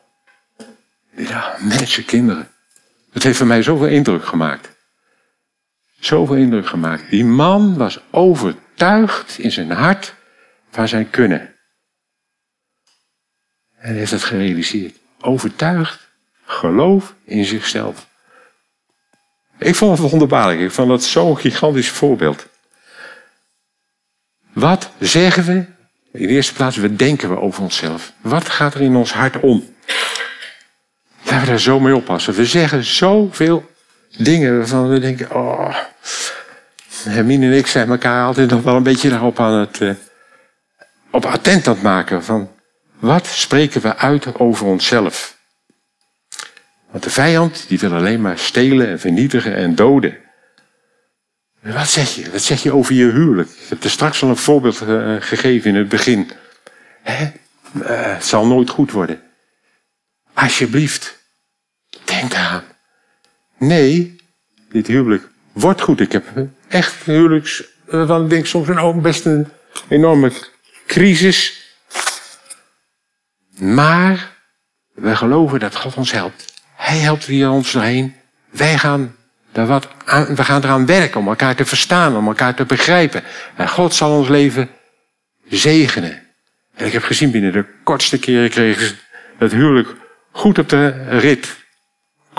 Ja, 1.16 1.56
mensen, 1.60 2.06
kinderen. 2.06 2.48
Het 3.12 3.24
heeft 3.24 3.38
voor 3.38 3.48
mij 3.48 3.64
zoveel 3.64 3.88
indruk 3.88 4.26
gemaakt. 4.26 4.70
Zoveel 6.00 6.36
indruk 6.36 6.68
gemaakt. 6.68 7.10
Die 7.10 7.26
man 7.26 7.78
was 7.78 8.00
overtuigd 8.12 9.40
in 9.40 9.52
zijn 9.52 9.72
hart 9.72 10.16
van 10.70 10.88
zijn 10.88 11.10
kunnen. 11.10 11.56
En 13.78 13.96
heeft 13.96 14.12
het 14.12 14.24
gerealiseerd. 14.24 14.96
Overtuigd, 15.22 16.08
geloof 16.46 17.16
in 17.24 17.46
zichzelf. 17.46 18.08
Ik 19.60 19.76
vond 19.76 19.98
het 19.98 20.10
wonderbaarlijk. 20.10 20.60
Ik 20.60 20.72
vond 20.72 20.90
dat 20.90 21.04
zo'n 21.04 21.38
gigantisch 21.38 21.90
voorbeeld. 21.90 22.48
Wat 24.54 24.90
zeggen 25.00 25.46
we? 25.46 25.54
In 26.12 26.28
de 26.28 26.34
eerste 26.34 26.54
plaats, 26.54 26.78
wat 26.78 26.98
denken 26.98 27.30
we 27.30 27.40
over 27.40 27.64
onszelf? 27.64 28.14
Wat 28.22 28.50
gaat 28.50 28.74
er 28.74 28.82
in 28.82 28.96
ons 28.96 29.14
hart 29.14 29.40
om? 29.40 29.76
Laten 31.32 31.46
we 31.46 31.52
daar 31.52 31.62
zo 31.62 31.80
mee 31.80 31.96
oppassen. 31.96 32.34
We 32.34 32.46
zeggen 32.46 32.84
zoveel 32.84 33.72
dingen 34.18 34.58
waarvan 34.58 34.90
we 34.90 35.00
denken, 35.00 35.36
oh. 35.36 35.76
Hermine 37.04 37.46
en 37.46 37.58
ik 37.58 37.68
zijn 37.68 37.90
elkaar 37.90 38.26
altijd 38.26 38.50
nog 38.50 38.64
wel 38.64 38.76
een 38.76 38.84
beetje 38.84 39.10
daarop 39.10 39.40
aan 39.40 39.54
het, 39.54 39.80
uh, 39.80 39.94
op 41.12 41.26
attent 41.26 41.68
aan 41.68 41.74
het 41.74 41.84
maken. 41.84 42.24
Van, 42.24 42.52
wat 43.00 43.28
spreken 43.28 43.82
we 43.82 43.96
uit 43.96 44.40
over 44.40 44.66
onszelf? 44.66 45.38
Want 46.90 47.04
de 47.04 47.10
vijand 47.10 47.66
die 47.68 47.80
wil 47.80 47.94
alleen 47.94 48.22
maar 48.22 48.38
stelen 48.38 48.88
en 48.88 49.00
vernietigen 49.00 49.56
en 49.56 49.76
doden. 49.76 50.18
Wat 51.60 51.90
zeg 51.90 52.16
je? 52.16 52.32
Wat 52.32 52.42
zeg 52.42 52.64
je 52.64 52.74
over 52.74 52.94
je 52.94 53.12
huwelijk? 53.12 53.50
Ik 53.50 53.70
heb 53.70 53.84
er 53.84 53.90
straks 53.90 54.24
al 54.24 54.30
een 54.30 54.38
voorbeeld 54.38 54.82
uh, 54.82 55.16
gegeven 55.20 55.70
in 55.70 55.76
het 55.76 55.90
begin. 55.90 56.32
Hè? 57.02 57.24
Uh, 57.24 58.14
het 58.14 58.26
zal 58.26 58.48
nooit 58.48 58.70
goed 58.70 58.92
worden. 58.92 59.22
Alsjeblieft, 60.34 61.20
denk 62.22 62.34
eraan. 62.34 62.64
Nee, 63.58 64.16
dit 64.70 64.88
huwelijk 64.88 65.28
wordt 65.52 65.82
goed. 65.82 66.00
Ik 66.00 66.12
heb 66.12 66.26
echt 66.68 67.04
huwelijks, 67.04 67.64
van 67.88 68.24
ik 68.24 68.30
denk 68.30 68.46
soms 68.46 68.68
een, 68.68 68.80
ook 68.80 69.02
best 69.02 69.26
een 69.26 69.48
enorme 69.90 70.32
crisis. 70.88 71.60
Maar 73.58 74.38
we 74.94 75.16
geloven 75.16 75.60
dat 75.60 75.76
God 75.76 75.96
ons 75.96 76.12
helpt. 76.12 76.54
Hij 76.76 76.98
helpt 76.98 77.26
hier 77.26 77.50
ons 77.50 77.72
doorheen. 77.72 78.16
Wij 78.50 78.78
gaan, 78.78 79.16
daar 79.52 79.68
wat 79.68 79.88
aan, 80.06 80.36
we 80.36 80.44
gaan 80.44 80.64
eraan 80.64 80.86
werken 80.86 81.20
om 81.20 81.28
elkaar 81.28 81.56
te 81.56 81.66
verstaan, 81.66 82.18
om 82.18 82.28
elkaar 82.28 82.56
te 82.56 82.66
begrijpen. 82.66 83.24
En 83.56 83.70
God 83.70 83.94
zal 83.94 84.18
ons 84.18 84.28
leven 84.28 84.70
zegenen. 85.50 86.22
En 86.76 86.86
ik 86.86 86.94
heb 86.94 87.04
gezien 87.04 87.32
binnen 87.32 87.52
de 87.52 87.66
kortste 87.84 88.20
keren 88.20 88.50
kreeg 88.50 88.96
het 89.38 89.52
huwelijk 89.52 89.90
goed 90.32 90.60
op 90.60 90.70
de 90.70 90.88
rit. 91.20 91.60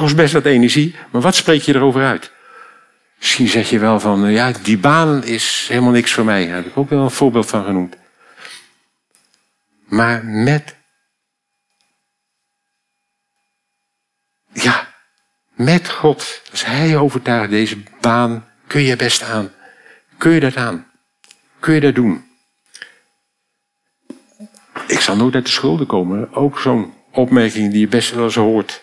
Kost 0.03 0.17
best 0.17 0.33
wat 0.33 0.45
energie, 0.45 0.95
maar 1.11 1.21
wat 1.21 1.35
spreek 1.35 1.63
je 1.63 1.75
erover 1.75 2.05
uit? 2.05 2.33
Misschien 3.19 3.49
zeg 3.49 3.71
je 3.71 3.79
wel 3.79 4.01
van, 4.01 4.31
ja, 4.31 4.53
die 4.63 4.79
baan 4.79 5.25
is 5.25 5.67
helemaal 5.69 5.91
niks 5.91 6.13
voor 6.13 6.25
mij. 6.25 6.47
Daar 6.47 6.55
heb 6.55 6.67
ik 6.67 6.77
ook 6.77 6.91
wel 6.91 7.03
een 7.03 7.11
voorbeeld 7.11 7.47
van 7.47 7.65
genoemd. 7.65 7.97
Maar 9.85 10.25
met 10.25 10.77
ja, 14.53 14.95
met 15.55 15.91
God, 15.91 16.43
als 16.51 16.65
Hij 16.65 16.97
overtuigt 16.97 17.51
deze 17.51 17.77
baan, 18.01 18.49
kun 18.67 18.83
je 18.83 18.97
best 18.97 19.23
aan. 19.23 19.53
Kun 20.19 20.31
je 20.31 20.41
dat 20.41 20.57
aan? 20.57 20.87
Kun 21.61 21.75
je 21.75 21.81
dat 21.81 21.95
doen? 21.95 22.25
Ik 24.87 25.01
zal 25.01 25.17
nooit 25.17 25.35
uit 25.35 25.47
de 25.47 25.51
schulden 25.51 25.87
komen. 25.87 26.33
Ook 26.35 26.59
zo'n 26.59 26.95
opmerking 27.11 27.71
die 27.71 27.81
je 27.81 27.89
best 27.89 28.11
wel 28.11 28.25
eens 28.25 28.35
hoort. 28.35 28.82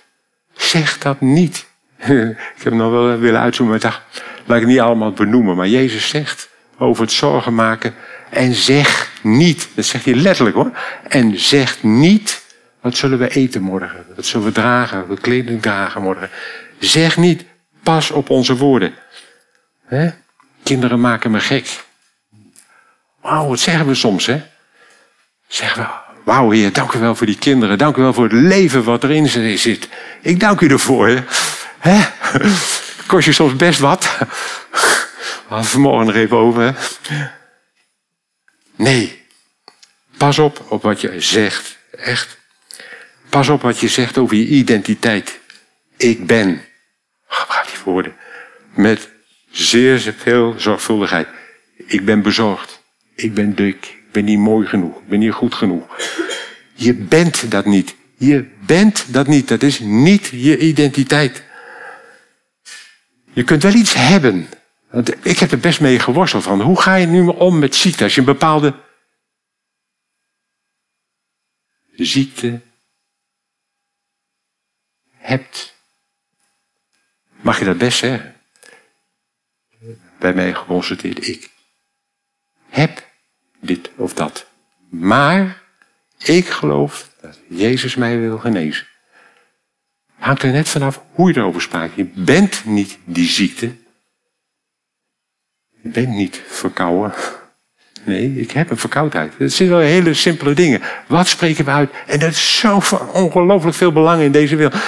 Zeg 0.60 0.98
dat 0.98 1.22
niet. 1.22 1.66
ik 2.56 2.64
heb 2.64 2.74
nog 2.74 2.92
wel 2.92 3.18
willen 3.18 3.42
uitzoomen, 3.42 3.76
maar 3.76 3.86
ik 3.86 3.92
dacht, 3.92 4.24
laat 4.46 4.62
ik 4.62 4.68
niet 4.68 4.80
allemaal 4.80 5.12
benoemen. 5.12 5.56
Maar 5.56 5.68
Jezus 5.68 6.10
zegt 6.10 6.50
over 6.78 7.04
het 7.04 7.12
zorgen 7.12 7.56
maken. 7.56 7.94
En 8.30 8.54
zeg 8.54 9.12
niet, 9.22 9.70
dat 9.76 9.86
zegt 9.86 10.06
hij 10.06 10.16
letterlijk 10.16 10.56
hoor. 10.56 10.72
En 11.08 11.40
zeg 11.40 11.84
niet 11.84 12.48
wat 12.82 12.98
zullen 12.98 13.20
we 13.20 13.30
eten 13.30 13.62
morgen? 13.62 14.06
Wat 14.16 14.26
zullen 14.26 14.46
we 14.46 14.52
dragen? 14.52 15.08
Wat 15.08 15.20
kleding 15.20 15.62
dragen 15.62 16.02
morgen? 16.02 16.30
Zeg 16.80 17.18
niet, 17.18 17.46
pas 17.84 18.12
op 18.12 18.30
onze 18.30 18.56
woorden. 18.56 18.94
He? 19.86 20.10
Kinderen 20.64 21.00
maken 21.00 21.32
me 21.32 21.40
gek. 21.40 21.84
Wauw, 23.22 23.48
wat 23.48 23.60
zeggen 23.60 23.88
we 23.88 23.96
soms, 23.96 24.26
hè? 24.26 24.42
Zeggen 25.48 25.82
we, 25.82 25.90
wauw 26.30 26.50
heer, 26.50 26.74
dank 26.74 26.94
u 26.94 27.00
wel 27.00 27.16
voor 27.16 27.26
die 27.26 27.38
kinderen. 27.38 27.78
Dank 27.78 27.98
u 27.98 28.02
wel 28.02 28.14
voor 28.14 28.24
het 28.24 28.34
leven 28.34 28.84
wat 28.84 29.04
erin 29.04 29.58
zit. 29.58 29.90
Ik 30.22 30.40
dank 30.40 30.62
u 30.62 30.68
ervoor, 30.68 31.08
hè? 31.08 31.24
hè? 31.80 32.08
Kost 33.08 33.26
je 33.26 33.32
soms 33.32 33.56
best 33.56 33.80
wat. 33.80 34.18
We 35.50 35.64
vanmorgen 35.64 36.06
nog 36.06 36.16
even 36.16 36.38
over, 36.38 36.62
hè? 36.62 36.72
Nee. 38.76 39.26
Pas 40.18 40.40
op 40.40 40.66
op 40.70 40.82
wat 40.82 41.02
je 41.02 41.20
zegt. 41.22 41.78
Echt. 41.92 42.38
Pas 43.30 43.50
op 43.50 43.62
wat 43.62 43.80
je 43.80 43.88
zegt 43.88 44.18
over 44.18 44.36
je 44.36 44.46
identiteit. 44.46 45.40
Ik 45.98 46.26
ben. 46.28 46.62
Gebruik 47.28 47.68
die 47.68 47.84
woorden. 47.84 48.16
Met 48.74 49.10
zeer 49.52 50.14
veel 50.18 50.54
zorgvuldigheid. 50.58 51.28
Ik 51.76 52.06
ben 52.06 52.22
bezorgd. 52.22 52.82
Ik 53.16 53.34
ben 53.34 53.56
dik. 53.56 53.99
Ben 54.12 54.26
niet 54.26 54.40
mooi 54.40 54.68
genoeg. 54.68 55.02
Ben 55.08 55.20
niet 55.20 55.34
goed 55.34 55.54
genoeg. 55.54 55.98
Je 56.74 56.94
bent 56.94 57.52
dat 57.52 57.66
niet. 57.66 57.96
Je 58.18 58.50
bent 58.66 59.14
dat 59.14 59.28
niet. 59.28 59.48
Dat 59.48 59.62
is 59.62 59.80
niet 59.80 60.28
je 60.28 60.58
identiteit. 60.58 61.44
Je 63.34 63.44
kunt 63.44 63.64
wel 63.64 63.74
iets 63.74 63.94
hebben. 63.94 64.50
Ik 65.22 65.40
heb 65.40 65.52
er 65.52 65.60
best 65.60 65.82
mee 65.82 66.00
geworsteld 66.00 66.44
van. 66.44 66.62
Hoe 66.62 66.82
ga 66.82 66.96
je 66.96 67.06
nu 67.06 67.28
om 67.28 67.60
met 67.60 67.76
ziekte? 67.76 68.04
Als 68.04 68.14
je 68.14 68.20
een 68.20 68.26
bepaalde 68.26 68.74
ziekte 71.96 72.62
hebt. 75.12 75.78
Mag 77.42 77.60
je 77.60 77.66
dat 77.66 77.78
best 77.78 77.98
zeggen? 77.98 78.36
Bij 80.20 80.34
mij 80.34 80.54
geconstateerd, 80.54 81.28
ik 81.28 81.52
heb 82.70 83.09
dit 83.62 83.90
of 83.96 84.14
dat. 84.14 84.46
Maar 84.90 85.62
ik 86.18 86.48
geloof 86.48 87.10
dat 87.22 87.40
Jezus 87.48 87.96
mij 87.96 88.20
wil 88.20 88.38
genezen. 88.38 88.88
Hangt 90.16 90.44
er 90.44 90.52
net 90.52 90.70
vanaf 90.70 91.04
hoe 91.12 91.34
je 91.34 91.38
erover 91.38 91.62
spraakt. 91.62 91.96
Je 91.96 92.06
bent 92.16 92.66
niet 92.66 92.98
die 93.06 93.28
ziekte. 93.28 93.72
Je 95.82 95.90
bent 95.90 96.10
niet 96.10 96.42
verkouden. 96.48 97.14
Nee, 98.04 98.40
ik 98.40 98.52
heb 98.52 98.70
een 98.70 98.78
verkoudheid. 98.78 99.34
Het 99.38 99.54
zijn 99.54 99.70
wel 99.70 99.80
hele 99.80 100.14
simpele 100.14 100.54
dingen. 100.54 100.82
Wat 101.08 101.28
spreken 101.28 101.66
we 101.66 101.72
uit? 101.72 101.92
En 102.08 102.20
dat 102.20 102.32
is 102.32 102.58
zo 102.60 102.82
ongelooflijk 103.14 103.76
veel 103.76 103.92
belang 103.92 104.22
in 104.22 104.32
deze 104.32 104.56
wereld. 104.56 104.82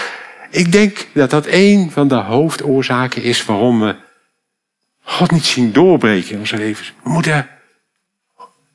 Ik 0.50 0.72
denk 0.72 1.08
dat 1.14 1.30
dat 1.30 1.46
een 1.50 1.92
van 1.92 2.08
de 2.08 2.16
hoofdoorzaken 2.16 3.24
is 3.24 3.46
waarom 3.46 3.80
we 3.80 3.96
God 5.04 5.32
niet 5.32 5.46
zien 5.46 5.72
doorbreken 5.72 6.32
in 6.32 6.40
onze 6.40 6.58
levens. 6.58 6.94
We 7.04 7.10
moeten 7.10 7.48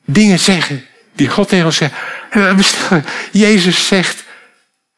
dingen 0.06 0.38
zeggen 0.38 0.84
die 1.12 1.28
God 1.28 1.48
tegen 1.48 1.64
ons 1.64 1.76
zegt. 1.76 1.94
Jezus 3.32 3.86
zegt 3.86 4.24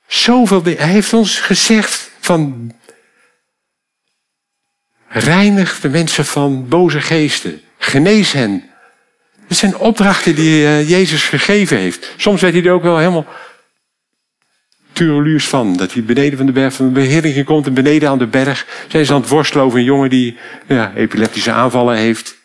zoveel 0.07 0.63
dingen. 0.63 0.83
Hij 0.83 0.93
heeft 0.93 1.13
ons 1.13 1.39
gezegd 1.39 2.11
van 2.21 2.73
reinig 5.09 5.81
de 5.81 5.89
mensen 5.89 6.25
van 6.25 6.69
boze 6.69 7.01
geesten. 7.01 7.61
Genees 7.79 8.33
hen. 8.33 8.71
Dat 9.49 9.59
zijn 9.59 9.77
opdrachten 9.77 10.35
die 10.35 10.65
eh, 10.65 10.89
Jezus 10.89 11.23
gegeven 11.23 11.77
heeft. 11.77 12.13
Soms 12.17 12.41
werd 12.41 12.55
hij 12.55 12.65
er 12.65 12.73
ook 12.73 12.83
wel 12.83 12.99
helemaal 12.99 13.27
tureluurs 14.93 15.49
van. 15.49 15.77
Dat 15.77 15.93
hij 15.93 16.05
beneden 16.05 16.37
van 16.37 16.47
de 16.47 16.53
berg 16.53 16.75
van 16.75 16.87
de 16.87 16.93
beheerlijking 16.93 17.45
komt 17.45 17.67
en 17.67 17.75
beneden 17.75 18.09
aan 18.09 18.19
de 18.19 18.27
berg 18.27 18.67
zijn 18.89 19.07
ze 19.07 19.13
aan 19.13 19.21
het 19.21 19.29
worstelen 19.29 19.65
over 19.65 19.79
een 19.79 19.85
jongen 19.85 20.11
die 20.11 20.37
ja, 20.67 20.93
epileptische 20.95 21.53
aanvallen 21.53 21.97
heeft. 21.97 22.37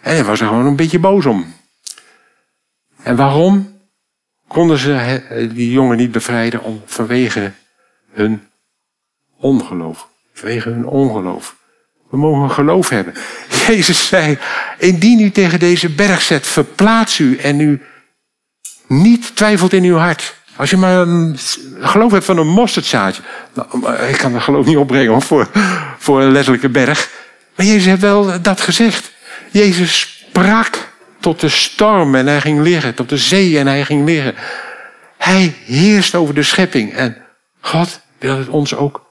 En 0.00 0.14
hij 0.14 0.24
was 0.24 0.40
er 0.40 0.46
gewoon 0.46 0.66
een 0.66 0.76
beetje 0.76 0.98
boos 0.98 1.26
om. 1.26 1.57
En 3.08 3.16
waarom 3.16 3.80
konden 4.48 4.78
ze 4.78 5.22
die 5.54 5.70
jongen 5.70 5.96
niet 5.96 6.12
bevrijden? 6.12 6.62
Om, 6.62 6.82
vanwege 6.86 7.52
hun 8.12 8.48
ongeloof. 9.36 10.08
Vanwege 10.32 10.68
hun 10.68 10.86
ongeloof. 10.86 11.56
We 12.10 12.16
mogen 12.16 12.50
geloof 12.50 12.88
hebben. 12.88 13.14
Jezus 13.66 14.06
zei, 14.06 14.38
indien 14.78 15.20
u 15.20 15.30
tegen 15.30 15.58
deze 15.58 15.88
berg 15.88 16.22
zet, 16.22 16.46
verplaats 16.46 17.18
u 17.18 17.36
en 17.36 17.60
u 17.60 17.82
niet 18.86 19.36
twijfelt 19.36 19.72
in 19.72 19.84
uw 19.84 19.96
hart. 19.96 20.34
Als 20.56 20.70
je 20.70 20.76
maar 20.76 20.96
een 20.96 21.36
geloof 21.78 22.12
hebt 22.12 22.24
van 22.24 22.38
een 22.38 22.48
mosterdzaadje. 22.48 23.22
Nou, 23.54 23.92
ik 24.02 24.16
kan 24.16 24.32
dat 24.32 24.42
geloof 24.42 24.66
niet 24.66 24.76
opbrengen 24.76 25.22
voor, 25.22 25.50
voor 25.98 26.22
een 26.22 26.32
letterlijke 26.32 26.68
berg. 26.68 27.10
Maar 27.56 27.66
Jezus 27.66 27.84
heeft 27.84 28.00
wel 28.00 28.42
dat 28.42 28.60
gezegd. 28.60 29.12
Jezus 29.50 30.24
sprak 30.28 30.88
tot 31.20 31.40
de 31.40 31.48
storm 31.48 32.14
en 32.14 32.26
hij 32.26 32.40
ging 32.40 32.60
liggen, 32.60 32.94
tot 32.94 33.08
de 33.08 33.16
zee 33.16 33.58
en 33.58 33.66
hij 33.66 33.84
ging 33.84 34.04
liggen. 34.04 34.34
Hij 35.16 35.54
heerst 35.64 36.14
over 36.14 36.34
de 36.34 36.42
schepping 36.42 36.92
en 36.92 37.16
God 37.60 38.00
wil 38.18 38.38
het 38.38 38.48
ons 38.48 38.74
ook, 38.74 39.06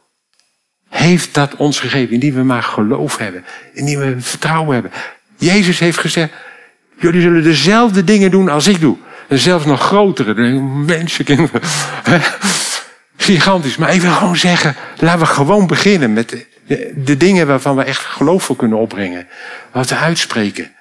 heeft 0.90 1.34
dat 1.34 1.56
ons 1.56 1.80
gegeven, 1.80 2.14
indien 2.14 2.34
we 2.34 2.44
maar 2.44 2.64
geloof 2.64 3.18
hebben, 3.18 3.46
indien 3.74 4.00
we 4.00 4.16
vertrouwen 4.22 4.74
hebben. 4.74 4.92
Jezus 5.38 5.80
heeft 5.80 5.98
gezegd, 5.98 6.34
jullie 7.00 7.22
zullen 7.22 7.44
dezelfde 7.44 8.04
dingen 8.04 8.32
doen 8.32 8.50
als 8.50 8.68
ik 8.68 8.80
doe. 8.80 8.98
En 9.28 9.40
zelfs 9.40 9.66
nog 9.66 9.82
grotere, 9.82 10.34
mensenkinderen. 10.86 11.62
Gigantisch. 13.18 13.78
Maar 13.78 13.94
ik 13.94 14.02
wil 14.02 14.12
gewoon 14.12 14.38
zeggen, 14.38 14.76
laten 15.00 15.20
we 15.20 15.26
gewoon 15.26 15.68
beginnen 15.68 16.14
met 16.14 16.30
de, 16.30 16.94
de 16.96 17.18
dingen 17.18 17.48
waarvan 17.48 17.76
we 17.76 17.84
echt 17.84 18.02
geloof 18.02 18.44
voor 18.44 18.56
kunnen 18.56 18.78
opbrengen. 18.78 19.28
Wat 19.72 19.90
we 19.90 19.96
uitspreken. 19.96 20.72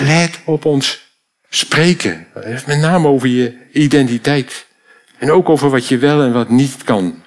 Let 0.00 0.40
op 0.44 0.64
ons 0.64 1.04
spreken. 1.48 2.26
Met 2.66 2.66
name 2.66 3.08
over 3.08 3.28
je 3.28 3.70
identiteit. 3.72 4.66
En 5.18 5.30
ook 5.30 5.48
over 5.48 5.70
wat 5.70 5.88
je 5.88 5.98
wel 5.98 6.22
en 6.22 6.32
wat 6.32 6.48
niet 6.48 6.84
kan. 6.84 7.22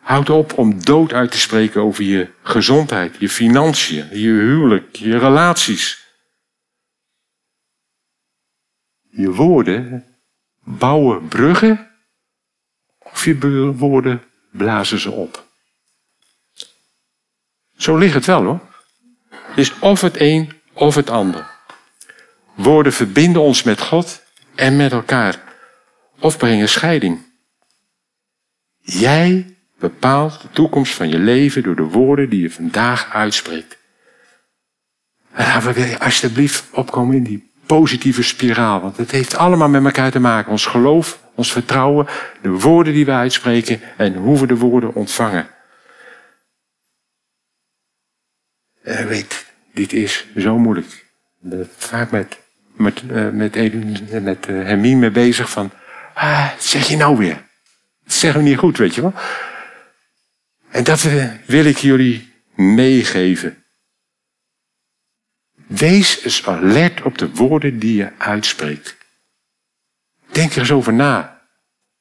Houd 0.00 0.30
op 0.30 0.58
om 0.58 0.84
dood 0.84 1.12
uit 1.12 1.30
te 1.30 1.38
spreken 1.38 1.80
over 1.80 2.04
je 2.04 2.30
gezondheid, 2.42 3.16
je 3.18 3.28
financiën, 3.28 4.08
je 4.10 4.28
huwelijk, 4.28 4.96
je 4.96 5.18
relaties. 5.18 6.06
Je 9.10 9.30
woorden 9.30 10.04
bouwen 10.64 11.28
bruggen 11.28 11.90
of 12.98 13.24
je 13.24 13.38
woorden 13.76 14.22
blazen 14.52 14.98
ze 14.98 15.10
op. 15.10 15.46
Zo 17.76 17.96
ligt 17.96 18.14
het 18.14 18.26
wel 18.26 18.44
hoor. 18.44 18.60
Het 19.30 19.58
is 19.58 19.78
of 19.78 20.00
het 20.00 20.20
een 20.20 20.57
of 20.78 20.94
het 20.94 21.10
ander. 21.10 21.50
Woorden 22.54 22.92
verbinden 22.92 23.42
ons 23.42 23.62
met 23.62 23.80
God 23.80 24.22
en 24.54 24.76
met 24.76 24.92
elkaar. 24.92 25.42
Of 26.18 26.36
brengen 26.36 26.68
scheiding. 26.68 27.26
Jij 28.80 29.56
bepaalt 29.78 30.40
de 30.40 30.50
toekomst 30.50 30.94
van 30.94 31.08
je 31.08 31.18
leven 31.18 31.62
door 31.62 31.76
de 31.76 31.82
woorden 31.82 32.30
die 32.30 32.40
je 32.40 32.50
vandaag 32.50 33.12
uitspreekt. 33.12 33.76
En 35.32 35.46
laten 35.46 35.72
we 35.72 35.98
alsjeblieft 35.98 36.64
opkomen 36.72 37.16
in 37.16 37.24
die 37.24 37.50
positieve 37.66 38.22
spiraal. 38.22 38.80
Want 38.80 38.96
het 38.96 39.10
heeft 39.10 39.36
allemaal 39.36 39.68
met 39.68 39.84
elkaar 39.84 40.10
te 40.10 40.20
maken. 40.20 40.50
Ons 40.50 40.66
geloof, 40.66 41.22
ons 41.34 41.52
vertrouwen, 41.52 42.06
de 42.42 42.50
woorden 42.50 42.92
die 42.92 43.04
we 43.04 43.12
uitspreken 43.12 43.80
en 43.96 44.14
hoe 44.14 44.38
we 44.38 44.46
de 44.46 44.56
woorden 44.56 44.94
ontvangen. 44.94 45.48
En 48.82 49.06
weet, 49.06 49.47
dit 49.78 49.92
is 49.92 50.26
zo 50.36 50.58
moeilijk. 50.58 51.06
Vaak 51.76 52.10
met, 52.10 52.38
met, 52.76 53.02
uh, 53.10 53.28
met, 53.28 53.54
met 54.22 54.46
uh, 54.48 54.64
Hermine 54.64 54.96
mee 54.96 55.10
bezig 55.10 55.50
van, 55.50 55.70
ah, 56.14 56.48
zeg 56.58 56.88
je 56.88 56.96
nou 56.96 57.16
weer? 57.16 57.46
Dat 58.04 58.14
zeggen 58.14 58.42
we 58.42 58.48
niet 58.48 58.58
goed, 58.58 58.78
weet 58.78 58.94
je 58.94 59.00
wel. 59.00 59.14
En 60.70 60.84
dat 60.84 61.02
uh, 61.02 61.32
wil 61.46 61.64
ik 61.64 61.76
jullie 61.76 62.32
meegeven. 62.54 63.64
Wees 65.66 66.22
eens 66.22 66.46
alert 66.46 67.02
op 67.02 67.18
de 67.18 67.30
woorden 67.30 67.78
die 67.78 67.96
je 67.96 68.10
uitspreekt. 68.18 68.96
Denk 70.32 70.52
er 70.52 70.58
eens 70.58 70.72
over 70.72 70.92
na. 70.92 71.40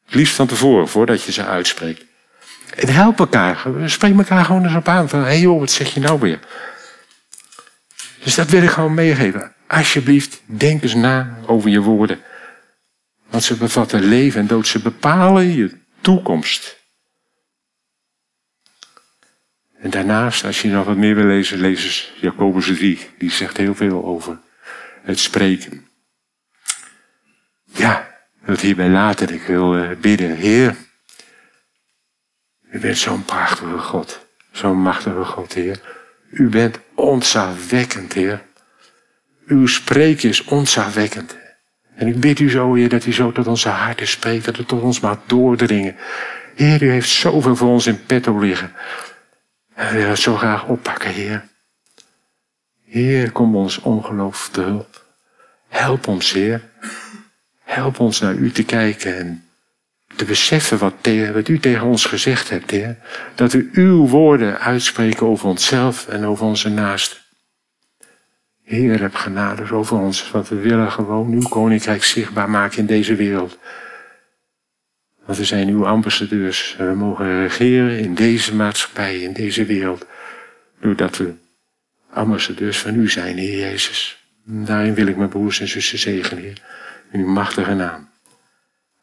Het 0.05 0.15
liefst 0.15 0.35
van 0.35 0.47
tevoren, 0.47 0.87
voordat 0.87 1.23
je 1.23 1.31
ze 1.31 1.45
uitspreekt. 1.45 2.05
En 2.75 2.89
help 2.89 3.19
elkaar. 3.19 3.65
Spreek 3.85 4.17
elkaar 4.17 4.45
gewoon 4.45 4.63
eens 4.63 4.75
op 4.75 4.87
aan. 4.87 5.09
Van, 5.09 5.19
hé 5.19 5.25
hey 5.25 5.39
joh, 5.39 5.59
wat 5.59 5.71
zeg 5.71 5.93
je 5.93 5.99
nou 5.99 6.19
weer? 6.19 6.39
Dus 8.27 8.35
dat 8.35 8.49
wil 8.49 8.63
ik 8.63 8.69
gewoon 8.69 8.93
meegeven. 8.93 9.53
Alsjeblieft, 9.67 10.41
denk 10.45 10.83
eens 10.83 10.93
na 10.93 11.37
over 11.45 11.69
je 11.69 11.81
woorden. 11.81 12.19
Want 13.29 13.43
ze 13.43 13.57
bevatten 13.57 14.03
leven 14.03 14.39
en 14.39 14.47
dood. 14.47 14.67
Ze 14.67 14.81
bepalen 14.81 15.53
je 15.53 15.77
toekomst. 16.01 16.77
En 19.79 19.89
daarnaast, 19.89 20.43
als 20.43 20.61
je 20.61 20.67
nog 20.67 20.85
wat 20.85 20.95
meer 20.95 21.15
wil 21.15 21.25
lezen, 21.25 21.59
lees 21.59 21.83
eens 21.83 22.13
Jacobus 22.21 22.65
3. 22.65 23.09
Die 23.17 23.31
zegt 23.31 23.57
heel 23.57 23.75
veel 23.75 24.05
over 24.05 24.39
het 25.01 25.19
spreken. 25.19 25.87
Ja, 27.65 28.17
dat 28.45 28.61
hierbij 28.61 28.89
laten. 28.89 29.33
Ik 29.33 29.43
wil 29.43 29.75
eh, 29.75 29.97
bidden. 29.97 30.35
Heer, 30.35 30.75
u 32.71 32.79
bent 32.79 32.97
zo'n 32.97 33.25
prachtige 33.25 33.77
God. 33.77 34.25
Zo'n 34.51 34.81
machtige 34.81 35.23
God, 35.23 35.53
Heer. 35.53 35.96
U 36.29 36.49
bent 36.49 36.79
ontzagwekkend, 36.95 38.13
Heer. 38.13 38.41
Uw 39.47 39.67
spreken 39.67 40.29
is 40.29 40.43
ontzagwekkend. 40.43 41.37
En 41.95 42.07
ik 42.07 42.19
bid 42.19 42.39
u 42.39 42.49
zo, 42.49 42.73
Heer, 42.73 42.89
dat 42.89 43.05
u 43.05 43.13
zo 43.13 43.31
tot 43.31 43.47
onze 43.47 43.69
harten 43.69 44.07
spreekt, 44.07 44.45
dat 44.45 44.57
het 44.57 44.67
tot 44.67 44.81
ons 44.81 44.99
mag 44.99 45.19
doordringen. 45.25 45.95
Heer, 46.55 46.83
u 46.83 46.91
heeft 46.91 47.09
zoveel 47.09 47.55
voor 47.55 47.69
ons 47.69 47.87
in 47.87 48.05
petto 48.05 48.39
liggen. 48.39 48.73
En 49.73 49.87
we 49.87 49.93
willen 49.93 50.09
het 50.09 50.19
zo 50.19 50.35
graag 50.35 50.65
oppakken, 50.65 51.11
Heer. 51.11 51.47
Heer, 52.83 53.31
kom 53.31 53.55
ons 53.55 53.79
ongeloof 53.79 54.49
te 54.51 54.61
hulp. 54.61 55.05
Help 55.67 56.07
ons, 56.07 56.31
Heer. 56.31 56.61
Help 57.63 57.99
ons 57.99 58.19
naar 58.19 58.33
u 58.33 58.51
te 58.51 58.63
kijken 58.63 59.17
en 59.17 59.46
te 60.17 60.25
beseffen 60.25 60.77
wat, 60.77 60.93
u 61.47 61.59
tegen 61.59 61.85
ons 61.85 62.05
gezegd 62.05 62.49
hebt, 62.49 62.71
Heer. 62.71 62.97
Dat 63.35 63.51
we 63.51 63.69
uw 63.71 64.07
woorden 64.07 64.59
uitspreken 64.59 65.27
over 65.27 65.47
onszelf 65.47 66.07
en 66.07 66.25
over 66.25 66.45
onze 66.45 66.69
naasten. 66.69 67.17
Heer, 68.63 69.01
heb 69.01 69.15
genade 69.15 69.71
over 69.71 69.97
ons, 69.97 70.31
want 70.31 70.47
we 70.47 70.55
willen 70.55 70.91
gewoon 70.91 71.31
uw 71.31 71.47
koninkrijk 71.47 72.03
zichtbaar 72.03 72.49
maken 72.49 72.77
in 72.77 72.85
deze 72.85 73.15
wereld. 73.15 73.57
Want 75.25 75.37
we 75.37 75.45
zijn 75.45 75.67
uw 75.67 75.87
ambassadeurs. 75.87 76.75
We 76.77 76.83
mogen 76.83 77.41
regeren 77.41 77.99
in 77.99 78.15
deze 78.15 78.55
maatschappij, 78.55 79.21
in 79.21 79.33
deze 79.33 79.65
wereld. 79.65 80.05
Doordat 80.79 81.17
we 81.17 81.33
ambassadeurs 82.09 82.79
van 82.79 82.95
u 82.95 83.09
zijn, 83.09 83.37
Heer 83.37 83.59
Jezus. 83.59 84.27
Daarin 84.43 84.93
wil 84.93 85.07
ik 85.07 85.17
mijn 85.17 85.29
broers 85.29 85.59
en 85.59 85.67
zussen 85.67 85.99
zegenen, 85.99 86.43
Heer. 86.43 86.61
In 87.11 87.19
uw 87.19 87.27
machtige 87.27 87.73
naam. 87.73 88.09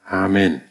Amen. 0.04 0.62